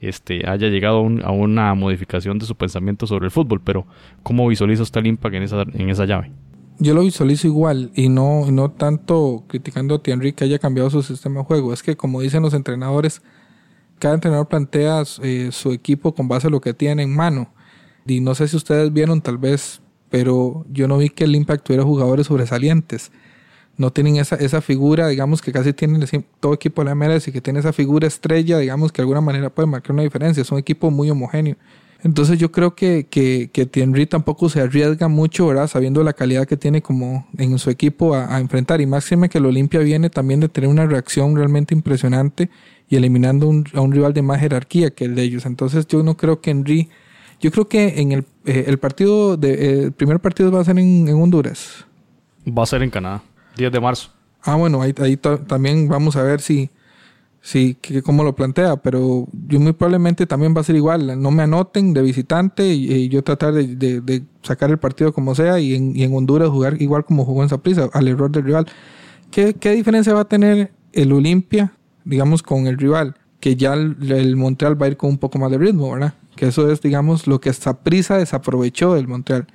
[0.00, 3.86] este, haya llegado a, un, a, una modificación de su pensamiento sobre el fútbol, pero
[4.22, 6.32] ¿cómo visualiza usted el Impact en esa, en esa llave?
[6.78, 11.02] Yo lo visualizo igual y no, no tanto criticando a Thierry que haya cambiado su
[11.02, 13.22] sistema de juego, es que como dicen los entrenadores,
[13.98, 17.52] cada entrenador plantea eh, su equipo con base a lo que tiene en mano.
[18.06, 19.79] Y no sé si ustedes vieron tal vez
[20.10, 23.12] pero yo no vi que el Impact tuviera jugadores sobresalientes.
[23.76, 26.04] No tienen esa, esa figura, digamos, que casi tienen
[26.40, 29.20] todo equipo de la MLS y que tiene esa figura estrella, digamos, que de alguna
[29.22, 30.42] manera puede marcar una diferencia.
[30.42, 31.56] Es un equipo muy homogéneo.
[32.02, 35.68] Entonces yo creo que, que, que Thierry tampoco se arriesga mucho, ¿verdad?
[35.68, 38.80] Sabiendo la calidad que tiene como en su equipo a, enfrentar.
[38.80, 42.50] Y máxime que el Olimpia viene también de tener una reacción realmente impresionante
[42.88, 45.44] y eliminando a un rival de más jerarquía que el de ellos.
[45.46, 46.88] Entonces yo no creo que Henry
[47.40, 50.64] yo creo que en el, eh, el partido, de, eh, el primer partido va a
[50.64, 51.86] ser en, en, Honduras.
[52.46, 53.22] Va a ser en Canadá,
[53.56, 54.10] 10 de marzo.
[54.42, 56.70] Ah, bueno, ahí, ahí también vamos a ver si,
[57.40, 61.20] si que, cómo lo plantea, pero yo muy probablemente también va a ser igual.
[61.20, 65.12] No me anoten de visitante y, y yo tratar de, de, de, sacar el partido
[65.12, 68.30] como sea y en, y en Honduras jugar igual como jugó en Saprissa, al error
[68.30, 68.66] del rival.
[69.30, 71.72] ¿Qué, ¿Qué diferencia va a tener el Olimpia,
[72.04, 73.16] digamos, con el rival?
[73.40, 76.14] Que ya el, el Montreal va a ir con un poco más de ritmo, ¿verdad?
[76.40, 79.46] Que eso es, digamos, lo que prisa desaprovechó del Montreal.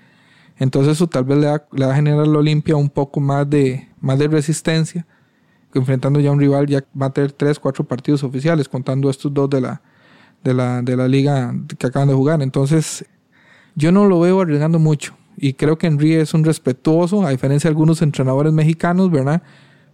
[0.60, 3.20] Entonces eso tal vez le va, le va a generar a la Olimpia un poco
[3.20, 5.08] más de, más de resistencia,
[5.74, 9.10] que enfrentando ya a un rival ya va a tener tres, cuatro partidos oficiales, contando
[9.10, 9.82] estos dos de la,
[10.44, 12.44] de la, de la liga que acaban de jugar.
[12.44, 13.04] Entonces
[13.74, 15.18] yo no lo veo arriesgando mucho.
[15.38, 19.42] Y creo que Henry es un respetuoso, a diferencia de algunos entrenadores mexicanos, ¿verdad?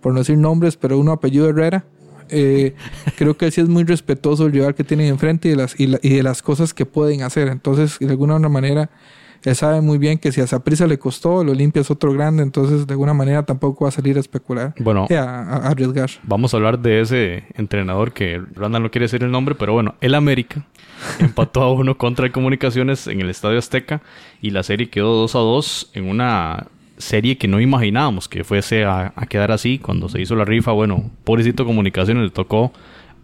[0.02, 1.86] Por no decir nombres, pero uno apellido Herrera,
[2.32, 2.76] eh,
[3.18, 5.80] creo que él sí es muy respetuoso del rival que tiene enfrente y de, las,
[5.80, 7.48] y, la, y de las cosas que pueden hacer.
[7.48, 8.90] Entonces, de alguna otra manera,
[9.44, 12.44] él sabe muy bien que si a Saprisa le costó, el Olimpia es otro grande,
[12.44, 16.10] entonces de alguna manera tampoco va a salir a especular, bueno, eh, a, a, arriesgar.
[16.24, 19.96] Vamos a hablar de ese entrenador que Randall no quiere decir el nombre, pero bueno,
[20.00, 20.68] el América
[21.20, 24.02] empató a uno contra el Comunicaciones en el Estadio Azteca
[24.42, 26.68] y la serie quedó 2 a 2 en una
[27.02, 30.72] serie que no imaginábamos que fuese a, quedar así cuando se hizo la rifa.
[30.72, 32.72] Bueno, pobrecito Comunicaciones le tocó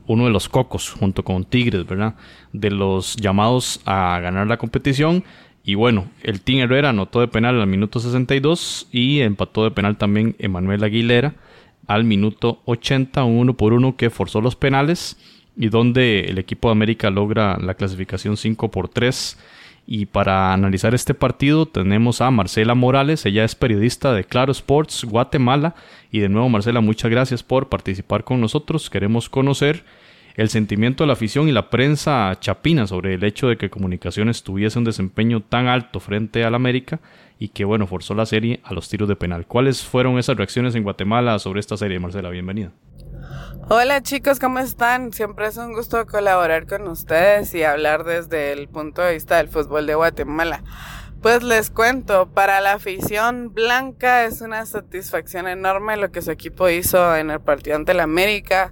[0.07, 2.15] uno de los cocos junto con Tigres, ¿verdad?
[2.53, 5.23] De los llamados a ganar la competición.
[5.63, 9.97] Y bueno, el Team Herrera anotó de penal al minuto 62 y empató de penal
[9.97, 11.35] también Emanuel Aguilera
[11.87, 15.17] al minuto 80, un uno por uno que forzó los penales
[15.55, 19.37] y donde el equipo de América logra la clasificación 5 por 3.
[19.89, 25.05] Y para analizar este partido tenemos a Marcela Morales, ella es periodista de Claro Sports
[25.05, 25.75] Guatemala.
[26.11, 28.89] Y de nuevo Marcela, muchas gracias por participar con nosotros.
[28.89, 29.85] Queremos conocer
[30.35, 34.43] el sentimiento de la afición y la prensa chapina sobre el hecho de que Comunicaciones
[34.43, 36.99] tuviese un desempeño tan alto frente al América
[37.39, 39.47] y que bueno, forzó la serie a los tiros de penal.
[39.47, 42.29] ¿Cuáles fueron esas reacciones en Guatemala sobre esta serie, Marcela?
[42.29, 42.73] Bienvenida.
[43.69, 45.11] Hola chicos, ¿cómo están?
[45.11, 49.49] Siempre es un gusto colaborar con ustedes y hablar desde el punto de vista del
[49.49, 50.63] fútbol de Guatemala.
[51.21, 56.69] Pues les cuento, para la afición blanca es una satisfacción enorme lo que su equipo
[56.69, 58.71] hizo en el partido ante el América.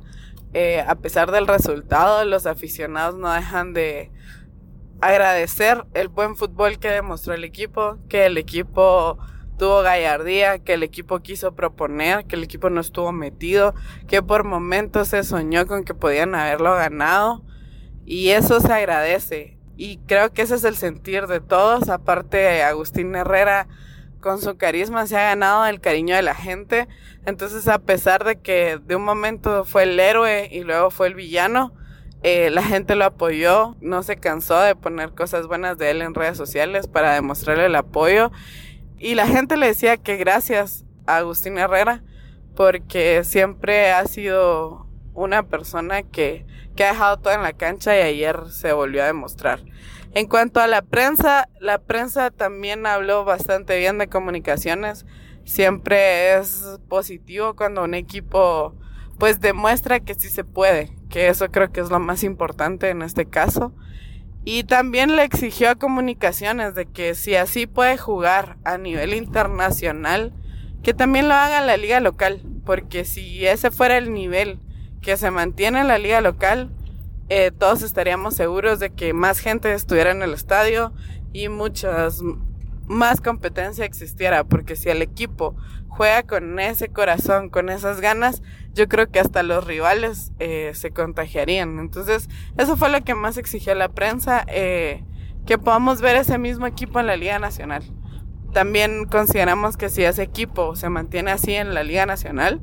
[0.54, 4.12] Eh, a pesar del resultado, los aficionados no dejan de
[5.02, 9.18] agradecer el buen fútbol que demostró el equipo, que el equipo
[9.58, 13.74] tuvo gallardía, que el equipo quiso proponer, que el equipo no estuvo metido,
[14.08, 17.44] que por momentos se soñó con que podían haberlo ganado.
[18.06, 19.58] Y eso se agradece.
[19.78, 23.68] Y creo que ese es el sentir de todos, aparte Agustín Herrera
[24.26, 26.88] con su carisma se ha ganado el cariño de la gente,
[27.28, 31.14] entonces a pesar de que de un momento fue el héroe y luego fue el
[31.14, 31.74] villano,
[32.24, 36.16] eh, la gente lo apoyó, no se cansó de poner cosas buenas de él en
[36.16, 38.32] redes sociales para demostrarle el apoyo
[38.98, 42.04] y la gente le decía que gracias a Agustín Herrera,
[42.56, 48.02] porque siempre ha sido una persona que, que ha dejado todo en la cancha y
[48.02, 49.60] ayer se volvió a demostrar.
[50.14, 55.06] En cuanto a la prensa, la prensa también habló bastante bien de comunicaciones.
[55.44, 58.76] Siempre es positivo cuando un equipo
[59.20, 63.02] pues demuestra que sí se puede, que eso creo que es lo más importante en
[63.02, 63.74] este caso.
[64.46, 70.34] Y también le exigió a comunicaciones de que si así puede jugar a nivel internacional,
[70.84, 74.60] que también lo haga en la liga local, porque si ese fuera el nivel
[75.02, 76.70] que se mantiene en la liga local,
[77.28, 80.94] eh, todos estaríamos seguros de que más gente estuviera en el estadio
[81.34, 82.22] y muchas
[82.86, 85.56] más competencia existiera, porque si el equipo
[85.96, 88.42] juega con ese corazón, con esas ganas,
[88.74, 91.80] yo creo que hasta los rivales eh, se contagiarían.
[91.80, 95.04] Entonces, eso fue lo que más exigió la prensa, eh,
[95.46, 97.84] que podamos ver ese mismo equipo en la Liga Nacional.
[98.52, 102.62] También consideramos que si ese equipo se mantiene así en la Liga Nacional,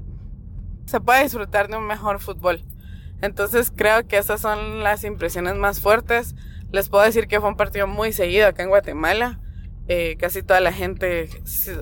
[0.85, 2.65] se puede disfrutar de un mejor fútbol.
[3.23, 6.35] Entonces creo que esas son las impresiones más fuertes.
[6.71, 9.41] Les puedo decir que fue un partido muy seguido acá en Guatemala.
[9.95, 11.29] Eh, casi toda la gente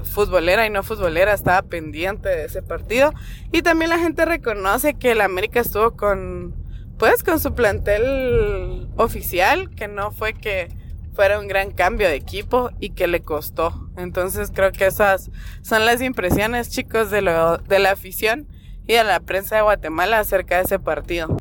[0.02, 3.12] futbolera y no futbolera estaba pendiente de ese partido.
[3.52, 6.56] Y también la gente reconoce que el América estuvo con,
[6.98, 10.74] pues, con su plantel oficial, que no fue que
[11.14, 13.88] fuera un gran cambio de equipo y que le costó.
[13.96, 15.30] Entonces creo que esas
[15.62, 18.48] son las impresiones, chicos, de, lo, de la afición
[18.88, 21.36] y de la prensa de Guatemala acerca de ese partido.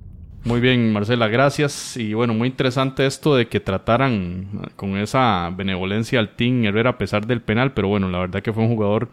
[0.50, 1.96] Muy bien, Marcela, gracias.
[1.96, 6.98] Y bueno, muy interesante esto de que trataran con esa benevolencia al Team Herrera a
[6.98, 9.12] pesar del penal, pero bueno, la verdad que fue un jugador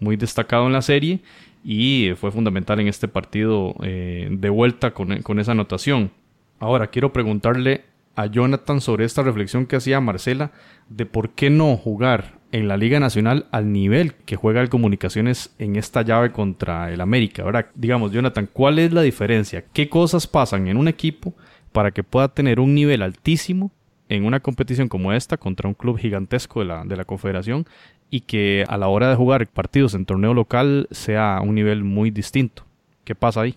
[0.00, 1.20] muy destacado en la serie
[1.62, 6.10] y fue fundamental en este partido eh, de vuelta con, con esa anotación.
[6.58, 7.84] Ahora, quiero preguntarle
[8.16, 10.52] a Jonathan sobre esta reflexión que hacía Marcela
[10.88, 15.54] de por qué no jugar en la Liga Nacional al nivel que juega el Comunicaciones
[15.58, 17.42] en esta llave contra el América.
[17.42, 19.64] Ahora, digamos, Jonathan, ¿cuál es la diferencia?
[19.72, 21.34] ¿Qué cosas pasan en un equipo
[21.72, 23.70] para que pueda tener un nivel altísimo
[24.08, 27.66] en una competición como esta contra un club gigantesco de la, de la Confederación
[28.10, 32.10] y que a la hora de jugar partidos en torneo local sea un nivel muy
[32.10, 32.64] distinto?
[33.04, 33.56] ¿Qué pasa ahí?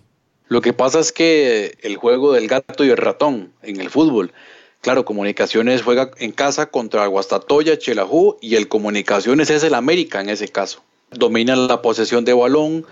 [0.49, 4.33] Lo que pasa es que el juego del gato y el ratón en el fútbol
[4.81, 10.29] Claro, Comunicaciones juega en casa contra Guastatoya, Chelajú y el Comunicaciones es el América en
[10.29, 10.81] ese caso.
[11.11, 12.87] Domina la posesión de balón,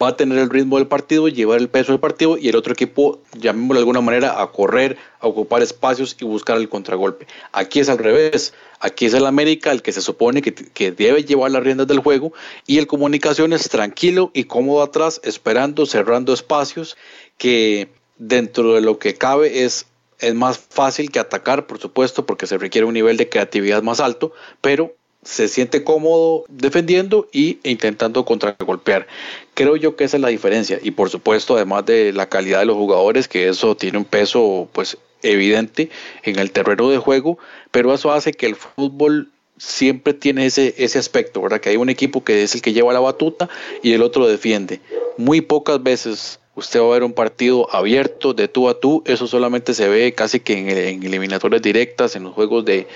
[0.00, 2.74] va a tener el ritmo del partido, llevar el peso del partido y el otro
[2.74, 7.26] equipo, llamémoslo de alguna manera, a correr, a ocupar espacios y buscar el contragolpe.
[7.52, 8.52] Aquí es al revés.
[8.78, 12.00] Aquí es el América el que se supone que, que debe llevar las riendas del
[12.00, 12.34] juego
[12.66, 16.98] y el Comunicaciones tranquilo y cómodo atrás, esperando, cerrando espacios
[17.38, 19.86] que dentro de lo que cabe es
[20.22, 24.00] es más fácil que atacar, por supuesto, porque se requiere un nivel de creatividad más
[24.00, 29.06] alto, pero se siente cómodo defendiendo y intentando contragolpear.
[29.54, 32.66] Creo yo que esa es la diferencia y por supuesto además de la calidad de
[32.66, 35.90] los jugadores que eso tiene un peso pues evidente
[36.24, 37.38] en el terreno de juego,
[37.70, 41.60] pero eso hace que el fútbol siempre tiene ese, ese aspecto, ¿verdad?
[41.60, 43.48] Que hay un equipo que es el que lleva la batuta
[43.80, 44.80] y el otro defiende.
[45.18, 49.26] Muy pocas veces usted va a ver un partido abierto de tú a tú, eso
[49.26, 52.86] solamente se ve casi que en, eliminatorias directas, en los juegos de,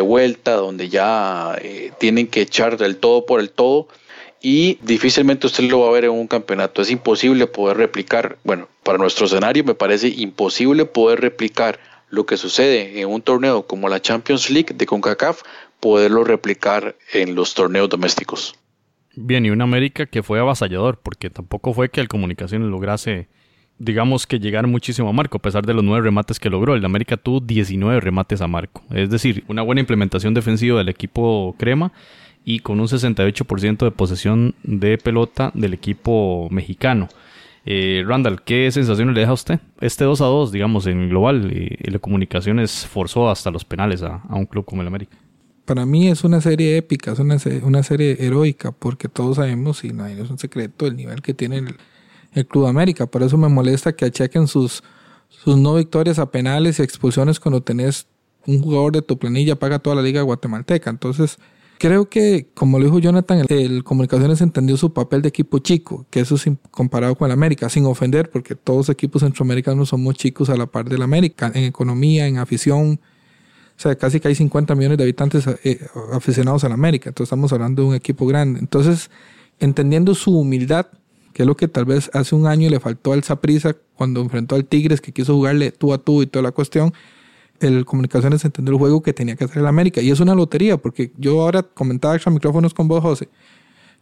[0.00, 3.88] vuelta, donde ya eh, tienen que echar del todo por el todo
[4.40, 6.82] y difícilmente usted lo va a ver en un campeonato.
[6.82, 11.78] Es imposible poder replicar, bueno, para nuestro escenario me parece imposible poder replicar
[12.10, 15.42] lo que sucede en un torneo como la Champions League de CONCACAF,
[15.80, 18.54] poderlo replicar en los torneos domésticos.
[19.16, 23.28] Bien, y un América que fue avasallador, porque tampoco fue que el Comunicaciones lograse,
[23.78, 26.74] digamos que llegar muchísimo a Marco, a pesar de los nueve remates que logró.
[26.74, 28.82] El América tuvo 19 remates a Marco.
[28.90, 31.92] Es decir, una buena implementación defensiva del equipo Crema
[32.44, 37.08] y con un 68% de posesión de pelota del equipo mexicano.
[37.66, 39.60] Eh, Randall, ¿qué sensaciones le deja a usted?
[39.80, 44.22] Este 2 a 2, digamos, en global, eh, la comunicaciones forzó hasta los penales a,
[44.28, 45.16] un club como el América.
[45.64, 49.92] Para mí es una serie épica, es una, una serie heroica, porque todos sabemos, y
[49.92, 51.76] no es un secreto, el nivel que tiene el,
[52.32, 53.06] el Club América.
[53.06, 54.82] Por eso me molesta que achequen sus,
[55.28, 58.06] sus no victorias a penales y expulsiones cuando tenés
[58.46, 60.90] un jugador de tu planilla paga toda la liga guatemalteca.
[60.90, 61.38] Entonces,
[61.78, 66.20] Creo que, como lo dijo Jonathan, el, Comunicaciones entendió su papel de equipo chico, que
[66.20, 70.48] eso es comparado con el América, sin ofender, porque todos los equipos centroamericanos somos chicos
[70.50, 73.00] a la par del América, en economía, en afición.
[73.76, 75.80] O sea, casi que hay 50 millones de habitantes eh,
[76.12, 77.10] aficionados al América.
[77.10, 78.60] Entonces estamos hablando de un equipo grande.
[78.60, 79.10] Entonces,
[79.58, 80.86] entendiendo su humildad,
[81.32, 84.54] que es lo que tal vez hace un año le faltó al Saprisa cuando enfrentó
[84.54, 86.94] al Tigres, que quiso jugarle tú a tú y toda la cuestión,
[87.60, 90.00] el Comunicaciones entendió el juego que tenía que hacer el América.
[90.00, 93.28] Y es una lotería, porque yo ahora comentaba extra micrófonos con vos, José.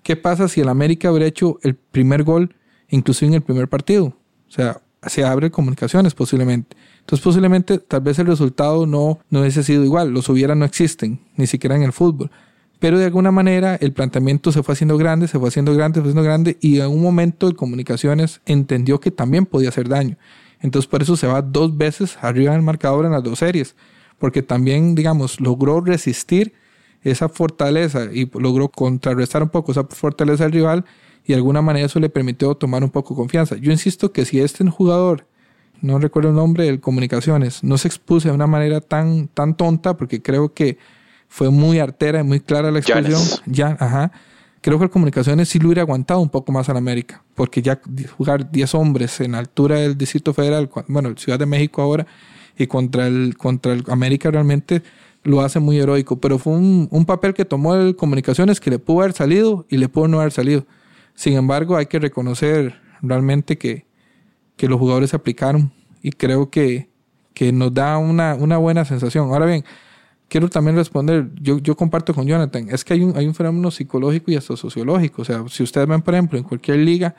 [0.03, 2.55] ¿Qué pasa si el América hubiera hecho el primer gol,
[2.89, 4.07] inclusive en el primer partido?
[4.07, 6.77] O sea, se abre Comunicaciones posiblemente.
[7.03, 10.11] Entonces posiblemente tal vez el resultado no, no hubiese sido igual.
[10.11, 12.31] Los hubiera no existen, ni siquiera en el fútbol.
[12.79, 16.03] Pero de alguna manera el planteamiento se fue haciendo grande, se fue haciendo grande, se
[16.03, 20.17] fue haciendo grande y en un momento el Comunicaciones entendió que también podía hacer daño.
[20.61, 23.77] Entonces por eso se va dos veces arriba del marcador en las dos series,
[24.19, 26.55] porque también, digamos, logró resistir
[27.03, 30.85] esa fortaleza y logró contrarrestar un poco esa fortaleza del rival
[31.25, 33.57] y de alguna manera eso le permitió tomar un poco confianza.
[33.57, 35.27] Yo insisto que si este jugador,
[35.83, 39.97] no recuerdo el nombre del Comunicaciones, no se expuso de una manera tan, tan tonta,
[39.97, 40.79] porque creo que
[41.29, 43.21] fue muy artera y muy clara la expresión.
[43.47, 44.13] Ya, ajá
[44.63, 47.81] creo que el Comunicaciones sí lo hubiera aguantado un poco más al América, porque ya
[48.17, 52.07] jugar 10 hombres en altura del Distrito Federal, bueno, Ciudad de México ahora,
[52.57, 54.83] y contra el, contra el América realmente
[55.25, 58.79] lo hace muy heroico, pero fue un, un papel que tomó el Comunicaciones que le
[58.79, 60.65] pudo haber salido y le pudo no haber salido.
[61.15, 63.85] Sin embargo, hay que reconocer realmente que,
[64.57, 66.91] que los jugadores se aplicaron y creo que,
[67.35, 69.29] que nos da una, una buena sensación.
[69.29, 69.65] Ahora bien,
[70.29, 73.71] quiero también responder, yo, yo comparto con Jonathan, es que hay un, hay un fenómeno
[73.71, 75.23] psicológico y hasta sociológico.
[75.23, 77.15] O sea, si ustedes ven, por ejemplo, en cualquier liga,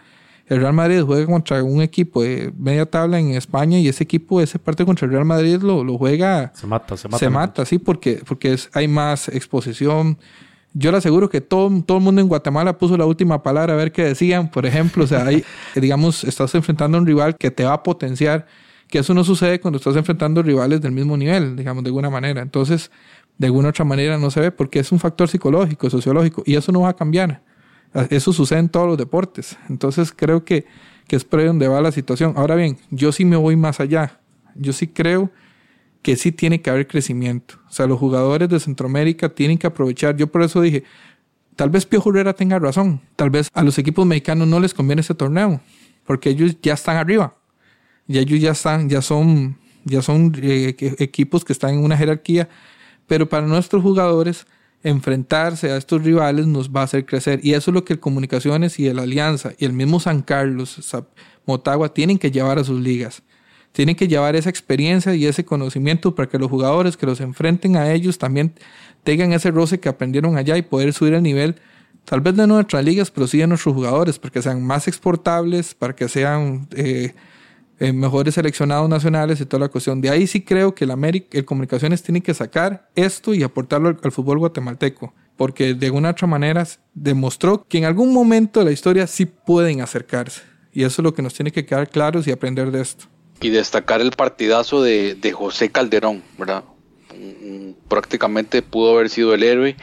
[0.47, 4.41] el Real Madrid juega contra un equipo de media tabla en España y ese equipo,
[4.41, 6.51] ese parte contra el Real Madrid lo, lo juega.
[6.55, 7.19] Se mata, se mata.
[7.19, 10.17] Se mata, sí, porque, porque es, hay más exposición.
[10.73, 13.77] Yo le aseguro que todo, todo el mundo en Guatemala puso la última palabra a
[13.77, 14.49] ver qué decían.
[14.49, 15.43] Por ejemplo, o sea, hay,
[15.75, 18.47] digamos, estás enfrentando a un rival que te va a potenciar
[18.87, 22.43] que eso no sucede cuando estás enfrentando rivales del mismo nivel, digamos, de alguna manera.
[22.43, 22.91] Entonces,
[23.39, 26.71] de alguna otra manera no se ve porque es un factor psicológico, sociológico, y eso
[26.71, 27.41] no va a cambiar.
[28.09, 29.57] Eso sucede en todos los deportes.
[29.67, 30.65] Entonces, creo que,
[31.07, 32.33] que es por ahí donde va la situación.
[32.35, 34.19] Ahora bien, yo sí me voy más allá.
[34.55, 35.31] Yo sí creo
[36.03, 37.55] que sí tiene que haber crecimiento.
[37.67, 40.15] O sea, los jugadores de Centroamérica tienen que aprovechar.
[40.17, 40.83] Yo por eso dije,
[41.55, 43.01] tal vez Pio Herrera tenga razón.
[43.15, 45.61] Tal vez a los equipos mexicanos no les conviene ese torneo,
[46.05, 47.35] porque ellos ya están arriba
[48.07, 52.49] y ellos ya están, ya son, ya son eh, equipos que están en una jerarquía,
[53.07, 54.45] pero para nuestros jugadores
[54.83, 58.01] enfrentarse a estos rivales nos va a hacer crecer y eso es lo que el
[58.01, 60.77] Comunicaciones y el Alianza y el mismo San Carlos,
[61.45, 63.23] Motagua tienen que llevar a sus ligas.
[63.73, 67.75] Tienen que llevar esa experiencia y ese conocimiento para que los jugadores que los enfrenten
[67.75, 68.53] a ellos también
[69.03, 71.55] tengan ese roce que aprendieron allá y poder subir el nivel,
[72.05, 75.73] tal vez de nuestras ligas, pero sí de nuestros jugadores, para que sean más exportables,
[75.73, 77.13] para que sean eh,
[77.79, 80.01] eh, mejores seleccionados nacionales y toda la cuestión.
[80.01, 83.89] De ahí sí creo que el, América, el Comunicaciones tiene que sacar esto y aportarlo
[83.89, 88.71] al, fútbol guatemalteco, porque de alguna otra manera demostró que en algún momento de la
[88.71, 90.43] historia sí pueden acercarse.
[90.71, 93.05] Y eso es lo que nos tiene que quedar claros y aprender de esto.
[93.43, 96.63] Y destacar el partidazo de, de José Calderón, ¿verdad?
[97.87, 99.75] Prácticamente pudo haber sido el héroe.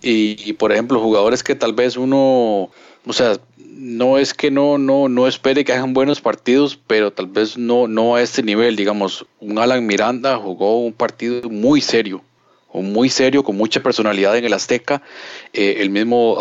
[0.00, 2.70] Y, por ejemplo, jugadores que tal vez uno,
[3.06, 7.26] o sea, no es que no, no, no espere que hagan buenos partidos, pero tal
[7.26, 8.76] vez no, no a este nivel.
[8.76, 12.22] Digamos, un Alan Miranda jugó un partido muy serio,
[12.72, 15.02] muy serio, con mucha personalidad en el Azteca.
[15.52, 16.36] Eh, el mismo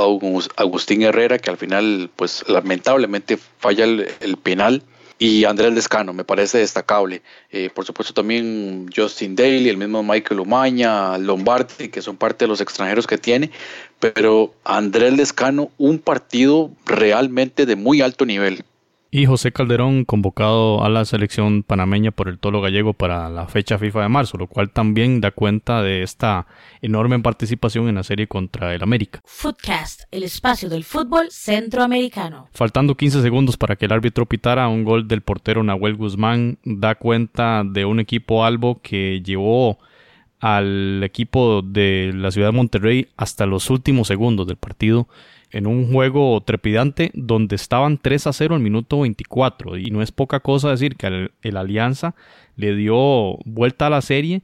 [0.55, 4.83] Agustín Herrera, que al final, pues lamentablemente falla el, penal.
[5.19, 7.21] Y Andrés Lescano, me parece destacable.
[7.51, 12.49] Eh, por supuesto también Justin Daly, el mismo Michael Umaña, Lombardi, que son parte de
[12.49, 13.51] los extranjeros que tiene,
[13.99, 18.63] pero Andrés Lescano, un partido realmente de muy alto nivel.
[19.09, 23.77] Y José Calderón convocado a la selección panameña por el Tolo Gallego para la fecha
[23.77, 26.45] FIFA de marzo, lo cual también da cuenta de esta
[26.81, 29.21] enorme participación en la serie contra el América.
[29.23, 32.49] Footcast, el espacio del fútbol centroamericano.
[32.51, 36.95] Faltando 15 segundos para que el árbitro pitara, un gol del portero Nahuel Guzmán da
[36.95, 39.79] cuenta de un equipo albo que llevó
[40.39, 45.07] al equipo de la ciudad de Monterrey hasta los últimos segundos del partido
[45.51, 49.77] en un juego trepidante donde estaban 3 a 0 al minuto 24.
[49.77, 52.15] Y no es poca cosa decir que el, Alianza
[52.55, 54.41] le dio vuelta a la serie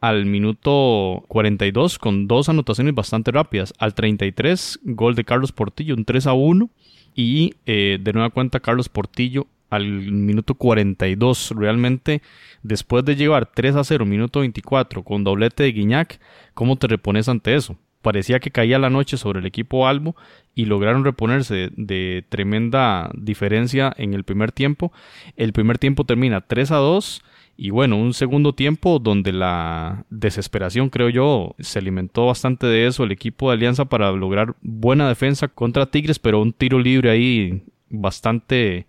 [0.00, 3.74] al minuto 42 con dos anotaciones bastante rápidas.
[3.78, 6.70] Al 33, gol de Carlos Portillo, un 3 a 1.
[7.14, 11.52] Y eh, de nueva cuenta, Carlos Portillo al minuto 42.
[11.56, 12.22] Realmente,
[12.62, 16.20] después de llevar 3 a 0, minuto 24, con doblete de Guiñac,
[16.54, 17.76] ¿cómo te repones ante eso?
[18.02, 20.16] Parecía que caía la noche sobre el equipo Albo
[20.54, 24.92] y lograron reponerse de, tremenda diferencia en el primer tiempo.
[25.36, 27.22] El primer tiempo termina 3 a 2
[27.58, 33.04] y bueno, un segundo tiempo donde la desesperación, creo yo, se alimentó bastante de eso
[33.04, 37.62] el equipo de Alianza para lograr buena defensa contra Tigres, pero un tiro libre ahí
[37.88, 38.86] bastante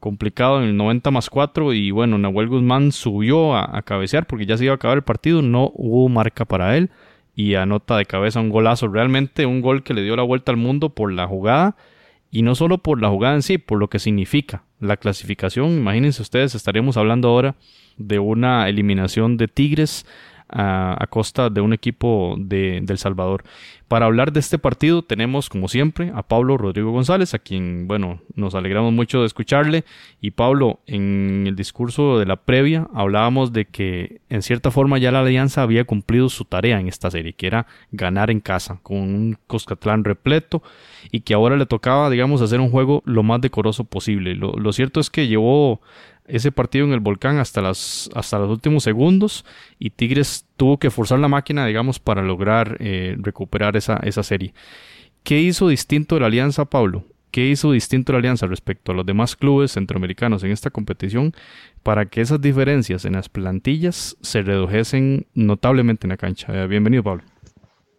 [0.00, 4.46] complicado en el 90 más 4 y bueno, Nahuel Guzmán subió a, a cabecear porque
[4.46, 6.90] ya se iba a acabar el partido, no hubo marca para él
[7.38, 8.88] y anota de cabeza un golazo.
[8.88, 11.76] Realmente un gol que le dio la vuelta al mundo por la jugada
[12.32, 15.70] y no solo por la jugada en sí, por lo que significa la clasificación.
[15.70, 17.54] Imagínense ustedes, estaremos hablando ahora
[17.96, 20.04] de una eliminación de Tigres
[20.48, 23.44] a, costa de un equipo de, El Salvador.
[23.88, 28.20] Para hablar de este partido tenemos, como siempre, a Pablo Rodrigo González, a quien, bueno,
[28.34, 29.84] nos alegramos mucho de escucharle.
[30.20, 35.10] Y Pablo, en el discurso de la previa hablábamos de que en cierta forma ya
[35.10, 38.98] la Alianza había cumplido su tarea en esta serie, que era ganar en casa, con
[38.98, 40.62] un Coscatlán repleto,
[41.10, 44.34] y que ahora le tocaba, digamos, hacer un juego lo más decoroso posible.
[44.34, 45.80] Lo, lo cierto es que llevó
[46.28, 49.44] ese partido en el volcán hasta, las, hasta los últimos segundos
[49.78, 54.54] y Tigres tuvo que forzar la máquina, digamos, para lograr eh, recuperar esa, esa serie.
[55.22, 57.04] ¿Qué hizo distinto la Alianza, Pablo?
[57.30, 61.34] ¿Qué hizo distinto la Alianza respecto a los demás clubes centroamericanos en esta competición
[61.82, 66.64] para que esas diferencias en las plantillas se redujesen notablemente en la cancha?
[66.64, 67.24] Eh, bienvenido, Pablo.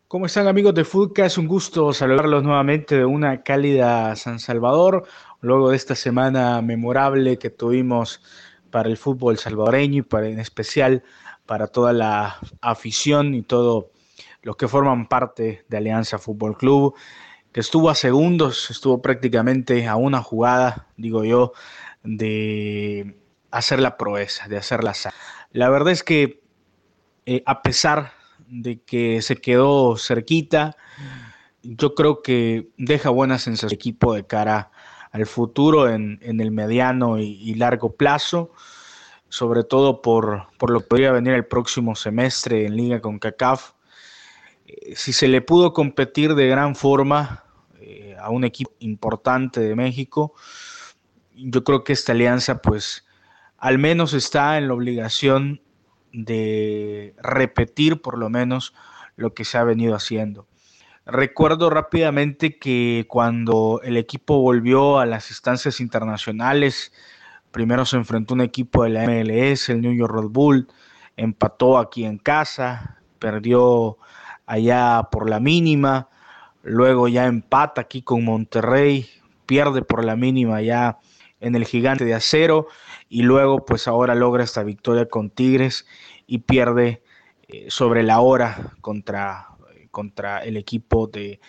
[0.10, 1.28] ¿Cómo están amigos de Fudca?
[1.28, 5.08] Es un gusto saludarlos nuevamente de una cálida San Salvador
[5.40, 8.20] luego de esta semana memorable que tuvimos
[8.72, 11.04] para el fútbol salvadoreño y para, en especial
[11.46, 13.86] para toda la afición y todos
[14.42, 16.96] los que forman parte de Alianza Fútbol Club,
[17.52, 21.54] que estuvo a segundos, estuvo prácticamente a una jugada, digo yo,
[22.02, 23.16] de
[23.52, 24.96] hacer la proeza, de hacer la
[25.52, 26.42] La verdad es que
[27.28, 28.19] eh, a pesar
[28.50, 30.76] de que se quedó cerquita,
[31.64, 34.72] yo creo que deja buena sensación el equipo de cara
[35.12, 38.52] al futuro en, el mediano y, largo plazo,
[39.28, 43.72] sobre todo por, lo que podría venir el próximo semestre en Liga con CACAF.
[44.68, 47.44] Eh, si se le pudo competir de gran forma
[47.80, 50.34] eh, a un equipo importante de México,
[51.36, 53.06] yo creo que esta alianza pues
[53.58, 55.62] al menos está en la obligación
[56.14, 58.74] de repetir por lo menos
[59.16, 60.48] lo que se ha venido haciendo.
[61.06, 66.94] Recuerdo rápidamente que cuando el equipo volvió a las instancias internacionales,
[67.52, 70.68] primero se enfrentó un equipo de la MLS, el New York Red Bull,
[71.18, 73.98] empató aquí en casa, perdió
[74.46, 76.10] allá por la mínima,
[76.64, 79.10] luego ya empata aquí con Monterrey,
[79.46, 81.00] pierde por la mínima ya
[81.40, 82.68] en el gigante de acero
[83.10, 85.86] y luego pues ahora logra esta victoria con Tigres
[86.28, 87.04] y pierde
[87.48, 89.50] eh, sobre la hora contra
[89.92, 91.40] contra el equipo de,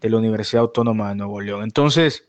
[0.00, 1.62] la Universidad Autónoma de Nuevo León.
[1.62, 2.28] Entonces,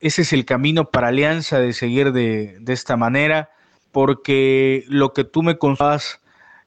[0.00, 3.50] ese es el camino para Alianza de seguir de, esta manera,
[3.92, 6.22] porque lo que tú me contabas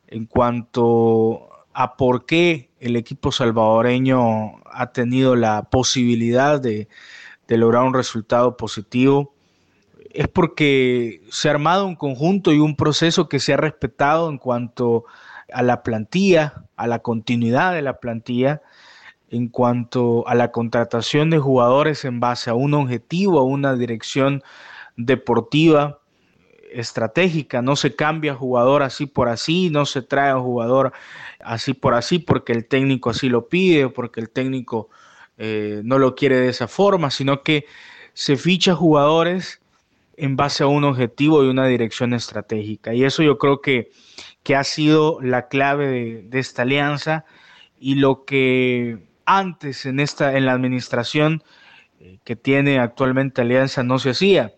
[0.06, 6.88] en cuanto a por qué el equipo salvadoreño ha tenido la posibilidad de,
[7.48, 9.34] de lograr un resultado positivo,
[10.10, 14.38] es porque se ha armado un conjunto y un proceso que se ha respetado en
[14.38, 15.05] cuanto
[15.53, 18.62] a la plantilla, a la continuidad de la plantilla,
[19.30, 24.43] en cuanto a la contratación de jugadores en base a un objetivo, a una dirección
[24.97, 25.99] deportiva
[26.72, 30.93] estratégica, no se cambia jugador así por así, no se trae a jugador
[31.39, 34.89] así por así porque el técnico así lo pide, porque el técnico
[35.38, 37.66] eh, no lo quiere de esa forma, sino que
[38.14, 39.62] se ficha jugadores
[40.20, 42.93] en base a un objetivo y una dirección estratégica.
[42.93, 43.91] Y eso yo creo que,
[44.43, 47.26] que ha sido la clave de, esta alianza
[47.80, 51.43] y lo que antes en, esta, en la administración
[51.99, 54.53] eh, que tiene actualmente Alianza no se hacía.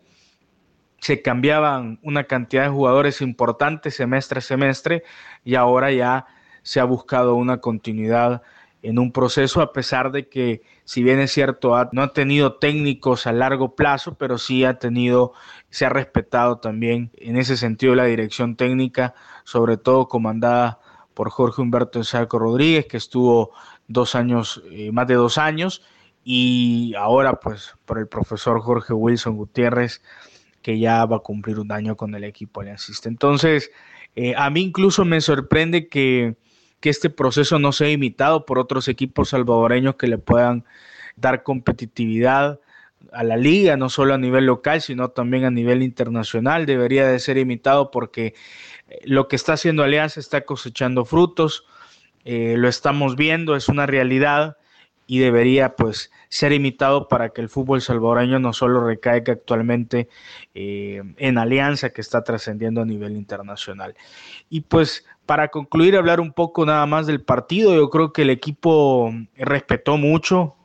[1.00, 5.04] Se cambiaban una cantidad de jugadores importantes semestre a semestre
[5.44, 6.26] y ahora ya
[6.64, 8.42] se ha buscado una continuidad
[8.82, 13.26] en un proceso a pesar de que si bien es cierto no ha tenido técnicos
[13.26, 15.32] a largo plazo pero sí ha tenido
[15.70, 19.16] se ha respetado también en ese sentido la dirección técnica
[19.46, 20.82] sobre todo comandada
[21.14, 23.52] por Jorge Humberto Ensarco Rodríguez que estuvo
[23.88, 25.82] dos años eh, más de dos años
[26.26, 30.02] y ahora pues por el profesor Jorge Wilson Gutiérrez
[30.62, 33.72] que ya va a cumplir un año con el equipo aliancista entonces
[34.18, 36.36] eh, a mí incluso me sorprende que
[36.82, 40.66] que este proceso no sea imitado por otros equipos salvadoreños que le puedan
[41.16, 42.60] dar competitividad
[43.12, 46.66] a la liga, no solo a nivel local, sino también a nivel internacional.
[46.66, 48.34] Debería de ser imitado porque
[48.90, 51.66] eh, lo que está haciendo Alianza está cosechando frutos,
[52.26, 54.58] eh, lo estamos viendo, es una realidad
[55.08, 60.08] y debería pues ser imitado para que el fútbol salvadoreño no solo recaiga actualmente
[60.54, 63.96] eh, en Alianza que está trascendiendo a nivel internacional.
[64.50, 68.30] Y pues para concluir, hablar un poco nada más del partido, yo creo que el
[68.30, 70.58] equipo respetó mucho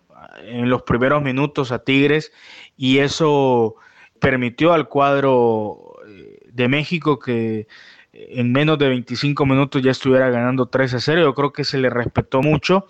[0.43, 2.33] en los primeros minutos a Tigres
[2.77, 3.77] y eso
[4.21, 7.69] permitió al cuadro eh, de México que
[8.13, 11.23] en menos de 25 minutos ya estuviera ganando 3 a 0.
[11.23, 12.89] Yo creo que se le respetó mucho.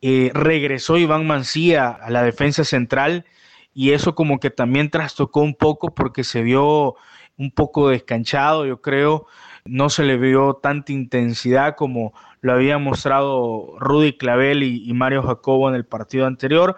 [0.00, 3.26] Eh, regresó Iván Mancía a la defensa central
[3.72, 6.96] y eso como que también trastocó un poco porque se vio
[7.36, 9.28] un poco descanchado, yo creo
[9.64, 15.68] no se le vio tanta intensidad como lo había mostrado Rudy Clavel y, Mario Jacobo
[15.68, 16.76] en el partido anterior.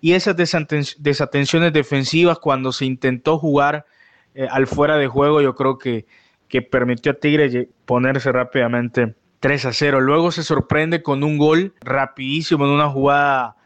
[0.00, 3.86] Y esas desatenciones defensivas cuando se intentó jugar
[4.34, 6.06] eh, al fuera de juego, yo creo que,
[6.48, 10.00] que permitió a Tigre ponerse rápidamente 3 a 0.
[10.00, 13.56] Luego se sorprende con un gol rapidísimo en una jugada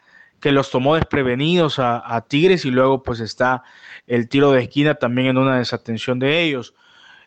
[0.41, 3.63] que los tomó desprevenidos a, a, Tigres y luego pues está
[4.07, 6.75] el tiro de esquina también en una desatención de ellos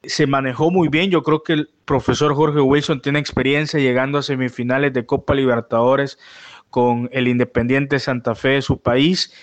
[0.03, 1.11] se manejó muy bien.
[1.11, 6.17] Yo creo que el profesor Jorge Wilson tiene experiencia llegando a semifinales de Copa Libertadores
[6.69, 9.33] con el Independiente Santa Fe de su país.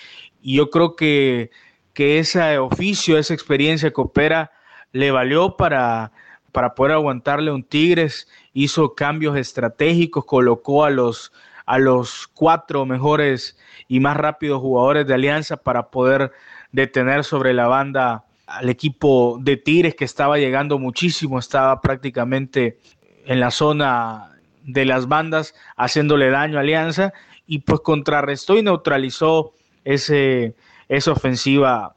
[0.41, 1.51] Y yo creo que,
[1.93, 4.51] que ese oficio, esa experiencia que opera,
[4.91, 6.11] le valió para,
[6.51, 8.27] para poder aguantarle un Tigres.
[8.53, 11.31] Hizo cambios estratégicos, colocó a los,
[11.65, 16.31] a los cuatro mejores y más rápidos jugadores de Alianza para poder
[16.71, 22.79] detener sobre la banda al equipo de Tigres que estaba llegando muchísimo, estaba prácticamente
[23.25, 24.31] en la zona
[24.63, 27.13] de las bandas haciéndole daño a Alianza
[27.45, 30.55] y pues contrarrestó y neutralizó ese,
[30.87, 31.95] esa ofensiva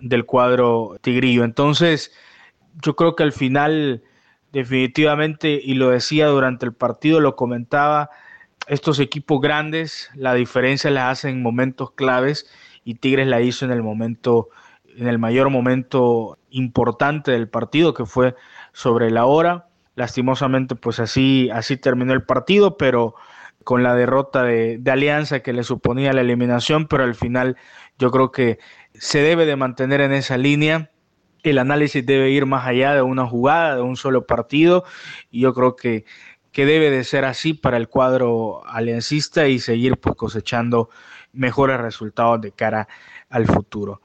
[0.00, 1.44] del cuadro tigrillo.
[1.44, 2.12] Entonces,
[2.82, 4.02] yo creo que al final,
[4.52, 8.10] definitivamente, y lo decía durante el partido, lo comentaba,
[8.66, 12.50] estos equipos grandes, la diferencia la hacen en momentos claves
[12.84, 14.48] y Tigres la hizo en el momento
[14.96, 18.34] en el mayor momento importante del partido, que fue
[18.72, 19.68] sobre la hora.
[19.94, 23.14] Lastimosamente, pues así, así terminó el partido, pero
[23.64, 27.56] con la derrota de, Alianza que le suponía la eliminación, pero al final
[27.98, 28.58] yo creo que
[28.94, 30.90] se debe de mantener en esa línea.
[31.42, 34.84] El análisis debe ir más allá de una jugada, de un solo partido,
[35.30, 36.04] y yo creo que,
[36.52, 40.88] que debe de ser así para el cuadro aliancista y seguir pues, cosechando
[41.32, 42.88] mejores resultados de cara
[43.28, 44.00] al futuro.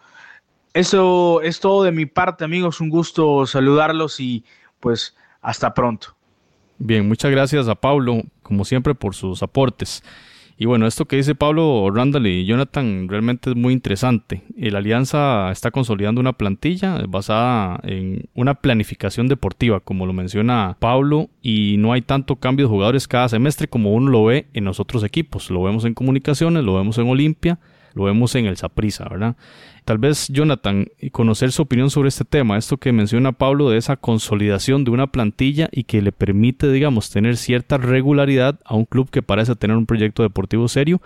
[0.73, 2.79] Eso es todo de mi parte, amigos.
[2.79, 4.45] Un gusto saludarlos y
[4.79, 6.15] pues hasta pronto.
[6.77, 10.03] Bien, muchas gracias a Pablo, como siempre, por sus aportes.
[10.57, 14.43] Y bueno, esto que dice Pablo, Randall y Jonathan realmente es muy interesante.
[14.55, 21.29] La Alianza está consolidando una plantilla basada en una planificación deportiva, como lo menciona Pablo,
[21.41, 24.79] y no hay tanto cambio de jugadores cada semestre como uno lo ve en los
[24.79, 25.49] otros equipos.
[25.49, 27.57] Lo vemos en comunicaciones, lo vemos en Olimpia,
[27.95, 29.35] lo vemos en el Saprisa, ¿verdad?
[29.85, 33.97] Tal vez, Jonathan, conocer su opinión sobre este tema, esto que menciona Pablo de esa
[33.97, 39.09] consolidación de una plantilla y que le permite, digamos, tener cierta regularidad a un club
[39.09, 41.01] que parece tener un proyecto deportivo serio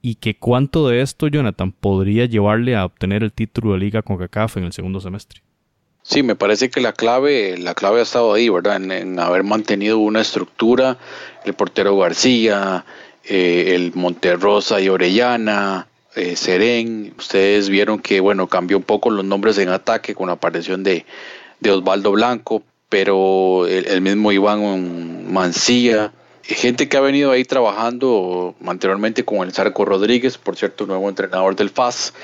[0.00, 4.16] y que cuánto de esto, Jonathan, podría llevarle a obtener el título de liga con
[4.16, 5.42] CACAF en el segundo semestre.
[6.02, 8.76] Sí, me parece que la clave, la clave ha estado ahí, ¿verdad?
[8.76, 10.96] En, haber mantenido una estructura,
[11.44, 12.84] el portero García,
[13.24, 17.14] eh, el Monterrosa y Orellana, eh, Seren.
[17.18, 21.04] Ustedes vieron que, bueno, cambió un poco los nombres en ataque con la aparición de,
[21.64, 26.12] Osvaldo Blanco, pero el, mismo Iván Mancilla,
[26.42, 31.56] gente que ha venido ahí trabajando anteriormente con el Zarco Rodríguez, por cierto, nuevo entrenador
[31.56, 32.14] del FAS,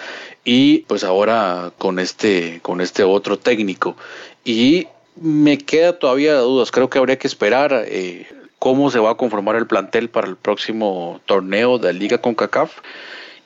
[0.44, 3.96] y pues ahora con este, con este otro técnico.
[4.44, 4.86] Y
[5.16, 8.26] me queda todavía dudas, creo que habría que esperar eh,
[8.58, 12.34] cómo se va a conformar el plantel para el próximo torneo de la Liga con
[12.34, 12.72] CACAF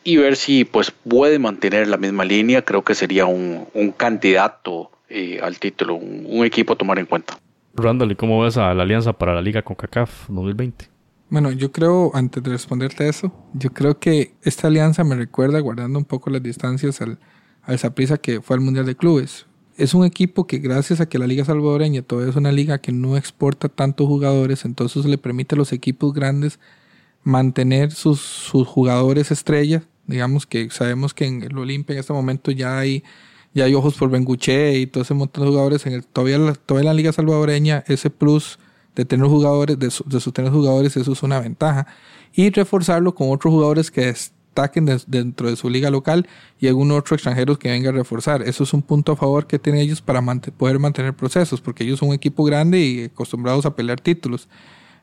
[0.07, 5.41] y ver si pues puede mantener la misma línea, creo que sería un, candidato eh,
[5.43, 7.37] al título, un, equipo a tomar en cuenta.
[7.75, 10.89] Randall, ¿y cómo ves a la alianza para la Liga con CACAF 2020?
[11.29, 15.99] Bueno, yo creo, antes de responderte eso, yo creo que esta alianza me recuerda, guardando
[15.99, 17.19] un poco las distancias al,
[17.63, 19.47] al Saprissa que fue al Mundial de Clubes.
[19.77, 22.93] Es un equipo que gracias a que la Liga Salvadoreña todavía es una liga que
[22.93, 26.61] no exporta tantos jugadores, entonces le permite a los equipos grandes
[27.25, 32.51] mantener sus, sus jugadores estrellas Digamos que sabemos que en el Olimpia en este momento
[32.51, 33.03] ya hay,
[33.55, 35.87] ya hay ojos por Benguche y todo ese montón de jugadores.
[35.87, 38.59] En el, todavía, la, todavía la Liga Salvadoreña, ese plus
[38.95, 41.87] de tener jugadores, de, de sostener jugadores, eso es una ventaja.
[42.33, 44.07] Y reforzarlo con otros jugadores que
[44.57, 46.27] destaquen dentro de su liga local
[46.59, 48.43] y algún otro extranjero que venga a reforzar.
[48.43, 50.23] Eso es un punto a favor que tienen ellos para
[50.57, 54.49] poder mantener procesos, porque ellos son un equipo grande y acostumbrados a pelear títulos.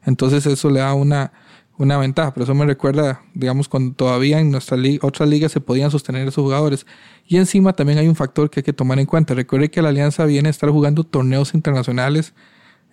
[0.05, 1.31] Entonces eso le da una,
[1.77, 5.59] una ventaja, pero eso me recuerda, digamos, cuando todavía en nuestra liga, otras ligas se
[5.59, 6.85] podían sostener esos jugadores.
[7.27, 9.33] Y encima también hay un factor que hay que tomar en cuenta.
[9.33, 12.33] Recuerde que la Alianza viene a estar jugando torneos internacionales,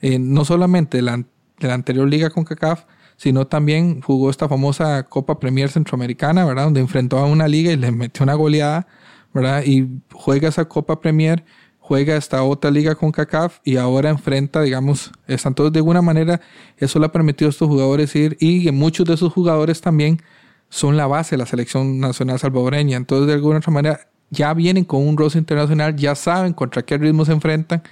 [0.00, 2.84] eh, no solamente de la, de la, anterior liga con CACAF,
[3.16, 6.64] sino también jugó esta famosa Copa Premier Centroamericana, ¿verdad?
[6.64, 8.86] Donde enfrentó a una liga y le metió una goleada,
[9.34, 9.62] ¿verdad?
[9.66, 11.44] Y juega esa Copa Premier
[11.90, 16.40] juega esta otra liga con CACAF y ahora enfrenta, digamos, están todos de alguna manera,
[16.76, 20.22] eso le ha permitido a estos jugadores ir y muchos de esos jugadores también
[20.68, 22.96] son la base de la selección nacional salvadoreña.
[22.96, 26.96] Entonces, de alguna otra manera, ya vienen con un roce internacional, ya saben contra qué
[26.96, 27.82] ritmo se enfrentan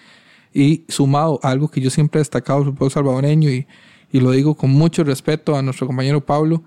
[0.54, 3.66] y sumado a algo que yo siempre he destacado del pueblo salvadoreño y,
[4.12, 6.62] y lo digo con mucho respeto a nuestro compañero Pablo,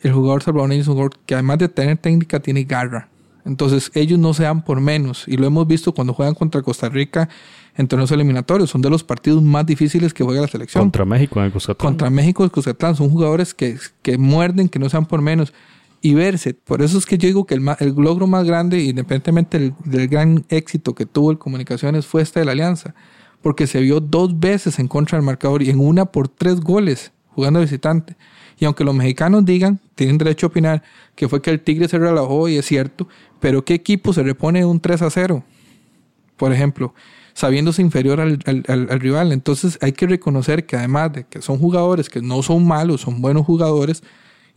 [0.00, 3.10] el jugador salvadoreño es un jugador que además de tener técnica tiene garra.
[3.44, 6.88] Entonces ellos no se dan por menos y lo hemos visto cuando juegan contra Costa
[6.88, 7.28] Rica
[7.76, 8.70] en torneos eliminatorios.
[8.70, 10.84] Son de los partidos más difíciles que juega la selección.
[10.84, 11.92] Contra México en el Cuscatlán.
[11.92, 12.96] Contra México en el Cuscatlán.
[12.96, 15.52] Son jugadores que, que muerden, que no se dan por menos.
[16.02, 19.58] Y verse, por eso es que yo digo que el, el logro más grande, independientemente
[19.58, 22.94] del, del, gran éxito que tuvo el Comunicaciones, fue este de la Alianza.
[23.42, 27.12] Porque se vio dos veces en contra del marcador y en una por tres goles
[27.28, 28.16] jugando visitante.
[28.60, 30.82] Y aunque los mexicanos digan, tienen derecho a opinar,
[31.16, 33.08] que fue que el Tigre se relajó y es cierto,
[33.40, 35.42] pero ¿qué equipo se repone un 3 a 0?
[36.36, 36.94] Por ejemplo,
[37.32, 39.32] sabiéndose inferior al, rival.
[39.32, 43.22] Entonces hay que reconocer que además de que son jugadores que no son malos, son
[43.22, 44.02] buenos jugadores,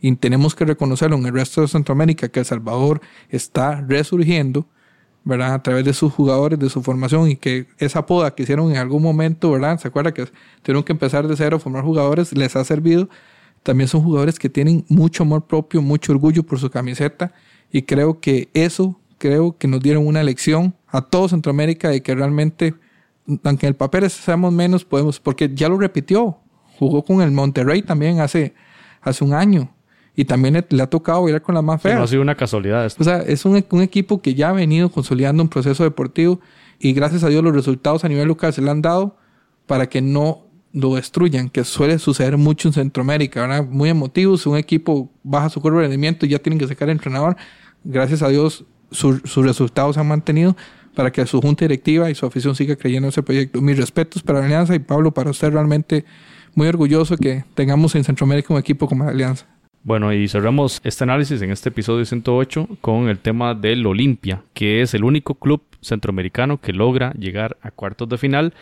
[0.02, 3.00] y tenemos que reconocerlo en el resto de Centroamérica, que El Salvador
[3.30, 4.66] está resurgiendo,
[5.24, 5.54] ¿verdad?
[5.54, 8.76] A través de sus jugadores, de su formación, y que esa poda que hicieron en
[8.76, 9.78] algún momento, ¿verdad?
[9.78, 10.26] ¿Se acuerda que
[10.60, 12.36] tuvieron que empezar de cero, formar jugadores?
[12.36, 13.08] Les ha servido
[13.64, 17.32] también son jugadores que tienen mucho amor propio, mucho orgullo por su camiseta
[17.72, 22.14] y creo que eso, creo que nos dieron una lección a todo Centroamérica de que
[22.14, 22.74] realmente,
[23.42, 26.38] aunque en el papel seamos menos, podemos, porque ya lo repitió,
[26.78, 28.54] jugó con el Monterrey también hace,
[29.00, 29.74] hace un año
[30.14, 31.96] y también le, ha tocado bailar con la más fea.
[31.96, 32.84] no ha sido una casualidad.
[32.84, 33.02] Esto.
[33.02, 36.38] O sea, es un, un, equipo que ya ha venido consolidando un proceso deportivo
[36.78, 39.16] y gracias a Dios los resultados a nivel local se le han dado
[39.66, 40.44] para que no
[40.74, 43.64] lo destruyan, que suele suceder mucho en Centroamérica, ¿verdad?
[43.64, 46.96] Muy emotivos, un equipo baja su curva de rendimiento y ya tienen que sacar el
[46.96, 47.36] entrenador.
[47.84, 50.56] Gracias a Dios sus resultados se han mantenido
[50.94, 53.60] para que su junta directiva y su afición siga creyendo en ese proyecto.
[53.60, 56.04] Mis respetos para la Alianza y Pablo, para usted realmente
[56.54, 59.46] muy orgulloso que tengamos en Centroamérica un equipo como la Alianza.
[59.82, 64.80] Bueno, y cerramos este análisis en este episodio 108 con el tema del Olimpia, que
[64.80, 68.54] es el único club centroamericano que logra llegar a cuartos de final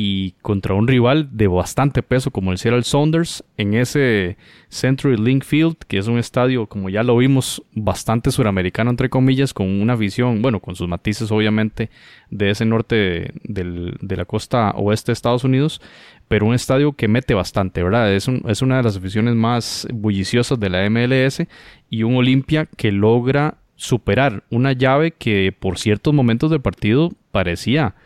[0.00, 4.36] y contra un rival de bastante peso como el Seattle Saunders en ese
[4.68, 9.52] Century Link Field, que es un estadio, como ya lo vimos, bastante suramericano, entre comillas,
[9.52, 11.90] con una visión, bueno, con sus matices obviamente,
[12.30, 15.80] de ese norte de la costa oeste de Estados Unidos,
[16.28, 18.14] pero un estadio que mete bastante, ¿verdad?
[18.14, 21.42] Es, es una de las aficiones más bulliciosas de la MLS
[21.90, 27.96] y un Olimpia que logra superar una llave que por ciertos momentos del partido parecía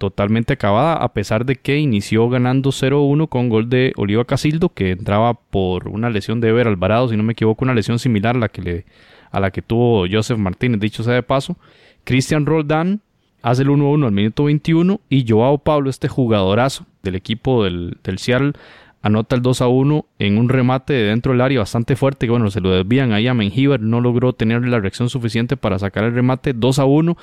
[0.00, 4.92] totalmente acabada, a pesar de que inició ganando 0-1 con gol de Oliva Casildo, que
[4.92, 8.38] entraba por una lesión de Ever Alvarado, si no me equivoco, una lesión similar a
[8.38, 8.86] la que, le,
[9.30, 11.58] a la que tuvo Joseph Martínez, dicho sea de paso.
[12.04, 13.02] Cristian Roldán
[13.42, 18.16] hace el 1-1 al minuto 21 y Joao Pablo, este jugadorazo del equipo del, del
[18.16, 18.54] Seattle,
[19.02, 22.30] anota el 2 a 1 en un remate de dentro del área bastante fuerte, que
[22.30, 26.04] bueno, se lo desvían ahí a Menjivar, no logró tener la reacción suficiente para sacar
[26.04, 27.16] el remate 2 a 1,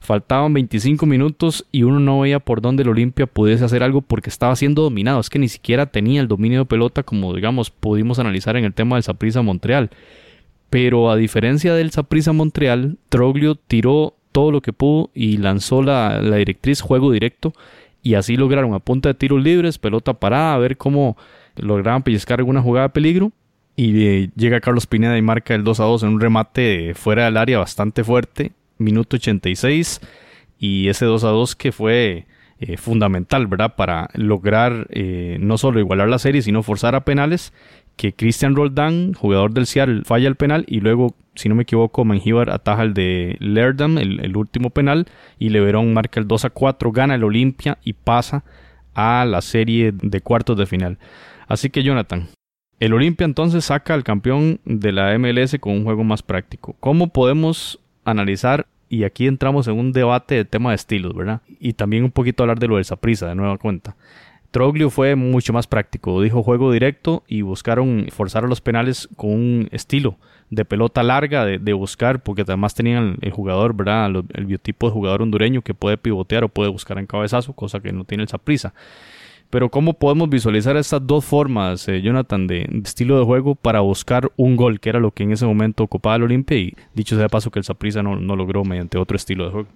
[0.00, 4.30] faltaban 25 minutos y uno no veía por dónde el Olimpia pudiese hacer algo porque
[4.30, 8.18] estaba siendo dominado, es que ni siquiera tenía el dominio de pelota como digamos pudimos
[8.18, 9.90] analizar en el tema del Saprissa Montreal.
[10.70, 16.20] Pero a diferencia del Saprissa Montreal, Troglio tiró todo lo que pudo y lanzó la,
[16.20, 17.52] la directriz juego directo
[18.04, 21.16] y así lograron a punta de tiros libres, pelota parada, a ver cómo
[21.56, 23.32] lograban pellizcar alguna jugada de peligro.
[23.76, 27.38] Y llega Carlos Pineda y marca el 2 a 2 en un remate fuera del
[27.38, 30.02] área bastante fuerte, minuto 86.
[30.58, 32.26] Y ese 2 a 2 que fue
[32.60, 33.74] eh, fundamental, ¿verdad?
[33.74, 37.54] Para lograr eh, no solo igualar la serie, sino forzar a penales
[37.96, 42.04] que Christian Roldán, jugador del Seattle, falla el penal y luego, si no me equivoco,
[42.04, 45.06] Mengíbar ataja el de Lerdam, el, último penal,
[45.38, 48.44] y Leverón marca el 2 a 4, gana el Olimpia y pasa
[48.94, 50.98] a la serie de cuartos de final.
[51.46, 52.28] Así que Jonathan,
[52.80, 56.76] el Olimpia entonces saca al campeón de la MLS con un juego más práctico.
[56.80, 58.66] ¿Cómo podemos analizar?
[58.88, 61.42] Y aquí entramos en un debate de tema de estilos, ¿verdad?
[61.58, 63.96] Y también un poquito hablar de lo del Saprisa, de nueva cuenta.
[64.54, 69.68] Troglio fue mucho más práctico, dijo juego directo y buscaron forzar los penales con un
[69.72, 70.16] estilo
[70.48, 74.12] de pelota larga, de, buscar, porque además tenían el, jugador, ¿verdad?
[74.32, 77.92] El, biotipo de jugador hondureño que puede pivotear o puede buscar en cabezazo, cosa que
[77.92, 78.74] no tiene el Saprisa.
[79.50, 84.30] Pero ¿cómo podemos visualizar estas dos formas, eh, Jonathan, de, estilo de juego para buscar
[84.36, 87.24] un gol, que era lo que en ese momento ocupaba el Olimpia y dicho sea
[87.24, 89.68] de paso que el Saprisa no, no logró mediante otro estilo de juego?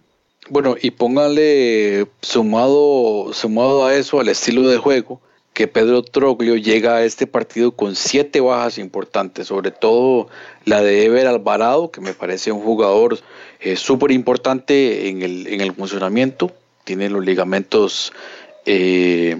[0.51, 5.21] Bueno, y póngale sumado, sumado a eso, al estilo de juego,
[5.53, 10.29] que Pedro Troglio llega a este partido con siete bajas importantes, sobre todo
[10.65, 13.19] la de Ever Alvarado, que me parece un jugador
[13.61, 16.53] eh, súper importante en el, en el funcionamiento,
[16.85, 18.13] tiene los ligamentos,
[18.65, 19.37] eh,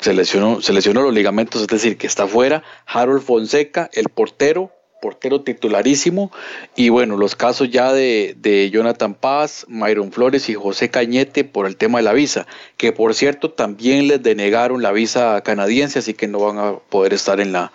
[0.00, 4.72] se, lesionó, se lesionó los ligamentos, es decir, que está fuera, Harold Fonseca, el portero,
[5.00, 6.30] portero titularísimo.
[6.76, 11.76] Y bueno, los casos ya de, Jonathan Paz, Myron Flores y José Cañete por el
[11.76, 12.46] tema de la visa,
[12.76, 17.12] que por cierto también les denegaron la visa canadiense, así que no van a poder
[17.12, 17.72] estar en la,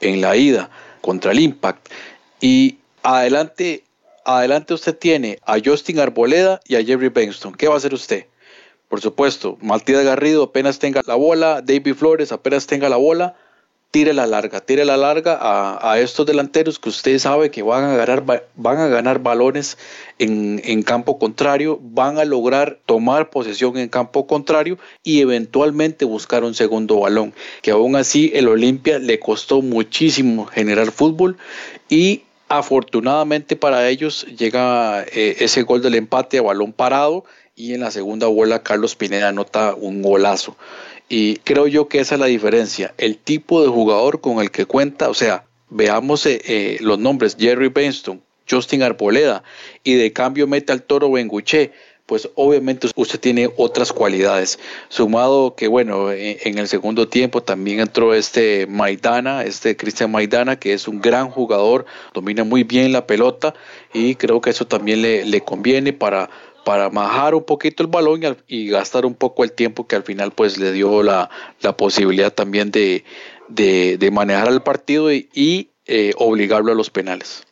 [0.00, 0.70] en la ida
[1.00, 1.88] contra el Impact.
[2.40, 3.84] Y adelante,
[4.24, 7.54] adelante usted tiene a Justin Arboleda y a Jerry Benston.
[7.54, 8.26] ¿Qué va a hacer usted?
[8.88, 13.36] Por supuesto, Maltida Garrido apenas tenga la bola, David Flores apenas tenga la bola,
[13.92, 17.94] tire la larga, tire la larga a, estos delanteros que usted sabe que van a
[17.94, 18.24] ganar,
[18.56, 19.76] van a ganar balones
[20.18, 26.54] en, campo contrario, van a lograr tomar posesión en campo contrario y eventualmente buscar un
[26.54, 31.36] segundo balón, que aún así el Olimpia le costó muchísimo generar fútbol
[31.90, 37.24] y afortunadamente para ellos llega eh, ese gol del empate a balón parado
[37.54, 40.56] y en la segunda bola Carlos Pineda anota un golazo.
[41.08, 42.94] Y creo yo que esa es la diferencia.
[42.98, 47.36] El tipo de jugador con el que cuenta, o sea, veamos eh, eh, los nombres,
[47.38, 49.42] Jerry Benston, Justin Arboleda,
[49.84, 51.72] y de cambio mete al toro Benguche,
[52.06, 54.58] pues obviamente usted tiene otras cualidades.
[54.88, 60.58] Sumado que, bueno, eh, en, el segundo tiempo también entró este Maidana, este Cristian Maidana,
[60.58, 63.54] que es un gran jugador, domina muy bien la pelota
[63.94, 66.28] y creo que eso también le, le conviene para
[66.64, 70.32] para majar un poquito el balón y, gastar un poco el tiempo que al final
[70.32, 71.28] pues le dio la,
[71.76, 73.04] posibilidad también de,
[74.12, 77.44] manejar el partido y, eh, obligarlo a los penales.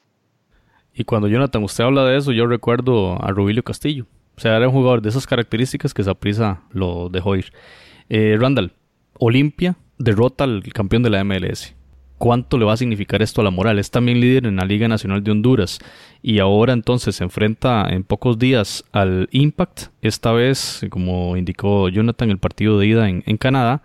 [0.94, 4.06] Y cuando Jonathan, usted habla de eso, yo recuerdo a Rubilio Castillo.
[4.36, 7.52] O sea, era un jugador de esas características que Saprisa lo dejó ir.
[8.08, 8.72] Eh, Randall,
[9.18, 11.74] Olimpia derrota al campeón de la MLS
[12.20, 13.78] cuánto le va a significar esto a la moral.
[13.78, 15.78] Es también líder en la Liga Nacional de Honduras
[16.22, 22.30] y ahora entonces se enfrenta en pocos días al Impact, esta vez, como indicó Jonathan,
[22.30, 23.82] el partido de ida en, Canadá.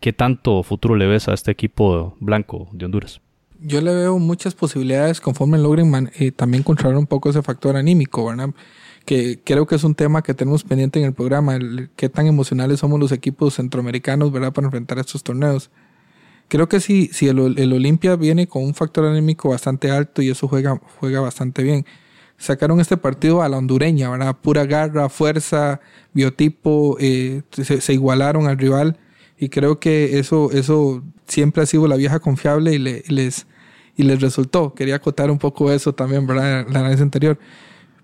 [0.00, 3.22] ¿Qué tanto futuro le ves a este equipo blanco de Honduras?
[3.58, 8.30] Yo le veo muchas posibilidades conforme logren eh, también controlar un poco ese factor anímico.
[9.06, 11.58] Que creo que es un tema que tenemos pendiente en el programa,
[11.96, 14.30] qué tan emocionales somos los equipos centroamericanos.
[14.30, 15.70] Para enfrentar estos torneos
[16.48, 20.30] creo que si, si el, el Olimpia viene con un factor anémico bastante alto y
[20.30, 21.86] eso juega, juega bastante bien.
[22.38, 24.36] Sacaron este partido a la hondureña, ¿verdad?
[24.40, 25.80] Pura garra, fuerza,
[26.12, 28.98] biotipo, eh, se, igualaron al rival
[29.38, 33.46] y creo que eso, eso siempre ha sido la vieja confiable y, les,
[33.96, 34.72] y les resultó.
[34.74, 36.66] Quería acotar un poco eso también, ¿verdad?
[36.70, 37.38] La vez anterior.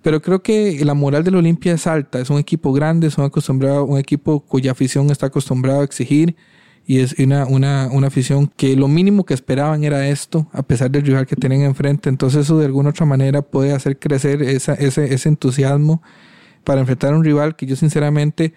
[0.02, 2.20] Pero creo que la moral del Olimpia es alta.
[2.20, 6.36] Es un equipo grande, son acostumbrados, un equipo cuya afición está acostumbrado a exigir
[6.86, 10.90] y es una, una, una afición que lo mínimo que esperaban era esto, a pesar
[10.90, 12.08] del rival que tienen enfrente.
[12.08, 16.02] Entonces eso de alguna otra manera puede hacer crecer ese, ese entusiasmo
[16.62, 18.54] para enfrentar a un rival que yo sinceramente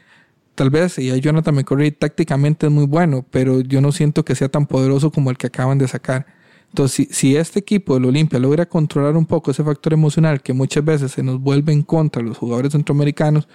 [0.57, 4.33] tal vez, y ahí Jonathan McCurry tácticamente es muy bueno, pero yo no siento que
[4.33, 6.25] sea tan poderoso como el que acaban de sacar.
[6.69, 10.83] Entonces, si, este equipo del Olimpia logra controlar un poco ese factor emocional que muchas
[10.83, 13.47] veces se nos vuelve en contra los jugadores centroamericanos,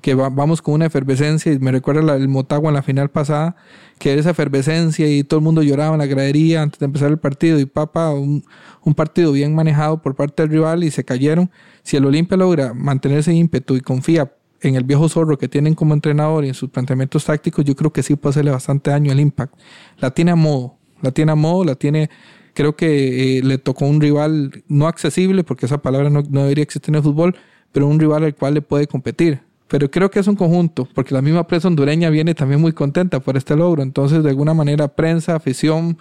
[0.00, 3.56] que vamos con una efervescencia, y me recuerda el Motagua en la final pasada,
[3.98, 7.10] que era esa efervescencia y todo el mundo lloraba en la gradería antes de empezar
[7.10, 8.44] el partido, y papá, un,
[8.96, 11.50] partido bien manejado por parte del rival y se cayeron.
[11.82, 14.32] Si el Olimpia logra mantener ese ímpetu y confía
[14.62, 17.92] en el viejo zorro que tienen como entrenador y en sus planteamientos tácticos, yo creo
[17.92, 19.54] que sí puede hacerle bastante daño al Impact.
[19.98, 22.10] La tiene a modo, la tiene a modo, la tiene
[22.54, 26.90] Creo que eh, le tocó un rival no accesible, porque esa palabra no, debería existir
[26.90, 27.36] en el fútbol,
[27.72, 29.40] pero un rival al cual le puede competir.
[29.70, 33.20] Pero creo que es un conjunto, porque la misma prensa hondureña viene también muy contenta
[33.20, 33.84] por este logro.
[33.84, 35.96] Entonces, de alguna manera, prensa, afición,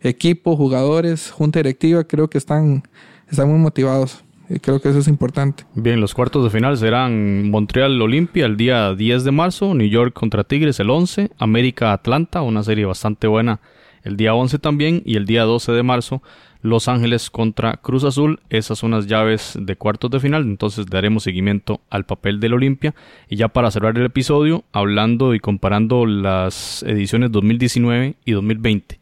[0.00, 2.82] equipo, jugadores, junta directiva, creo que están,
[3.30, 4.24] están muy motivados.
[4.48, 5.64] Y creo que eso es importante.
[5.74, 10.14] Bien, los cuartos de final serán Montreal Olimpia el día 10 de marzo, New York
[10.14, 13.60] contra Tigres el 11, América Atlanta, una serie bastante buena
[14.04, 16.22] el día 11 también y el día 12 de marzo
[16.62, 18.40] Los Ángeles contra Cruz Azul.
[18.48, 22.94] Esas son las llaves de cuartos de final, entonces daremos seguimiento al papel del Olimpia.
[23.28, 29.00] Y ya para cerrar el episodio, hablando y comparando las ediciones 2019 y 2020.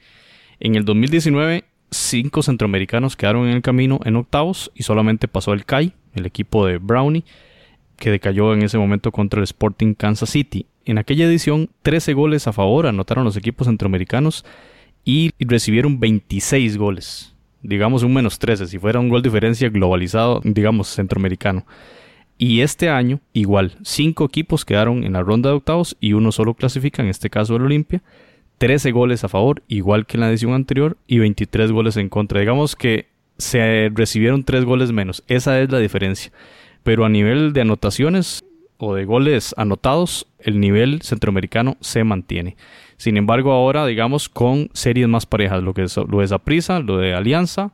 [0.59, 5.67] En el 2019, cinco centroamericanos quedaron en el camino en octavos y solamente pasó el
[5.67, 7.25] CAI, el equipo de Brownie,
[7.99, 10.67] que decayó en ese momento contra el Sporting Kansas City.
[10.87, 14.47] En aquella edición, 13 goles a favor anotaron los equipos centroamericanos
[15.05, 17.30] y recibieron 26 goles.
[17.63, 21.67] Digamos un menos 13, si fuera un gol diferencia globalizado, digamos centroamericano.
[22.39, 26.55] Y este año, igual, cinco equipos quedaron en la ronda de octavos y uno solo
[26.55, 28.03] clasifica, en este caso el Olimpia.
[28.57, 32.41] 13 goles a favor, igual que en la edición anterior, y 23 goles en contra.
[32.41, 35.23] Digamos que se recibieron 3 goles menos.
[35.29, 36.33] Esa es la diferencia.
[36.83, 38.45] Pero a nivel de anotaciones
[38.79, 42.57] o de goles anotados, el nivel centroamericano se mantiene.
[43.01, 46.99] Sin embargo, ahora, digamos, con series más parejas, lo que es, lo de Zaprisa, lo
[46.99, 47.73] de Alianza,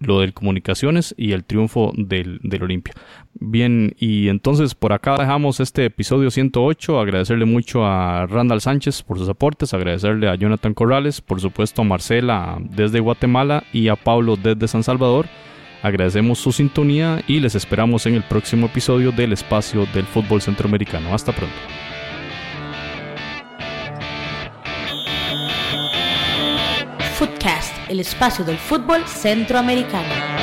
[0.00, 2.92] lo del Comunicaciones y el triunfo del, del Olimpia.
[3.32, 7.00] Bien, y entonces por acá dejamos este episodio 108.
[7.00, 11.86] Agradecerle mucho a Randall Sánchez por sus aportes, agradecerle a Jonathan Corrales, por supuesto a
[11.86, 15.24] Marcela desde Guatemala y a Pablo desde San Salvador.
[15.82, 21.14] Agradecemos su sintonía y les esperamos en el próximo episodio del espacio del fútbol centroamericano.
[21.14, 21.56] Hasta pronto.
[27.88, 30.35] El espacio del fútbol centroamericano.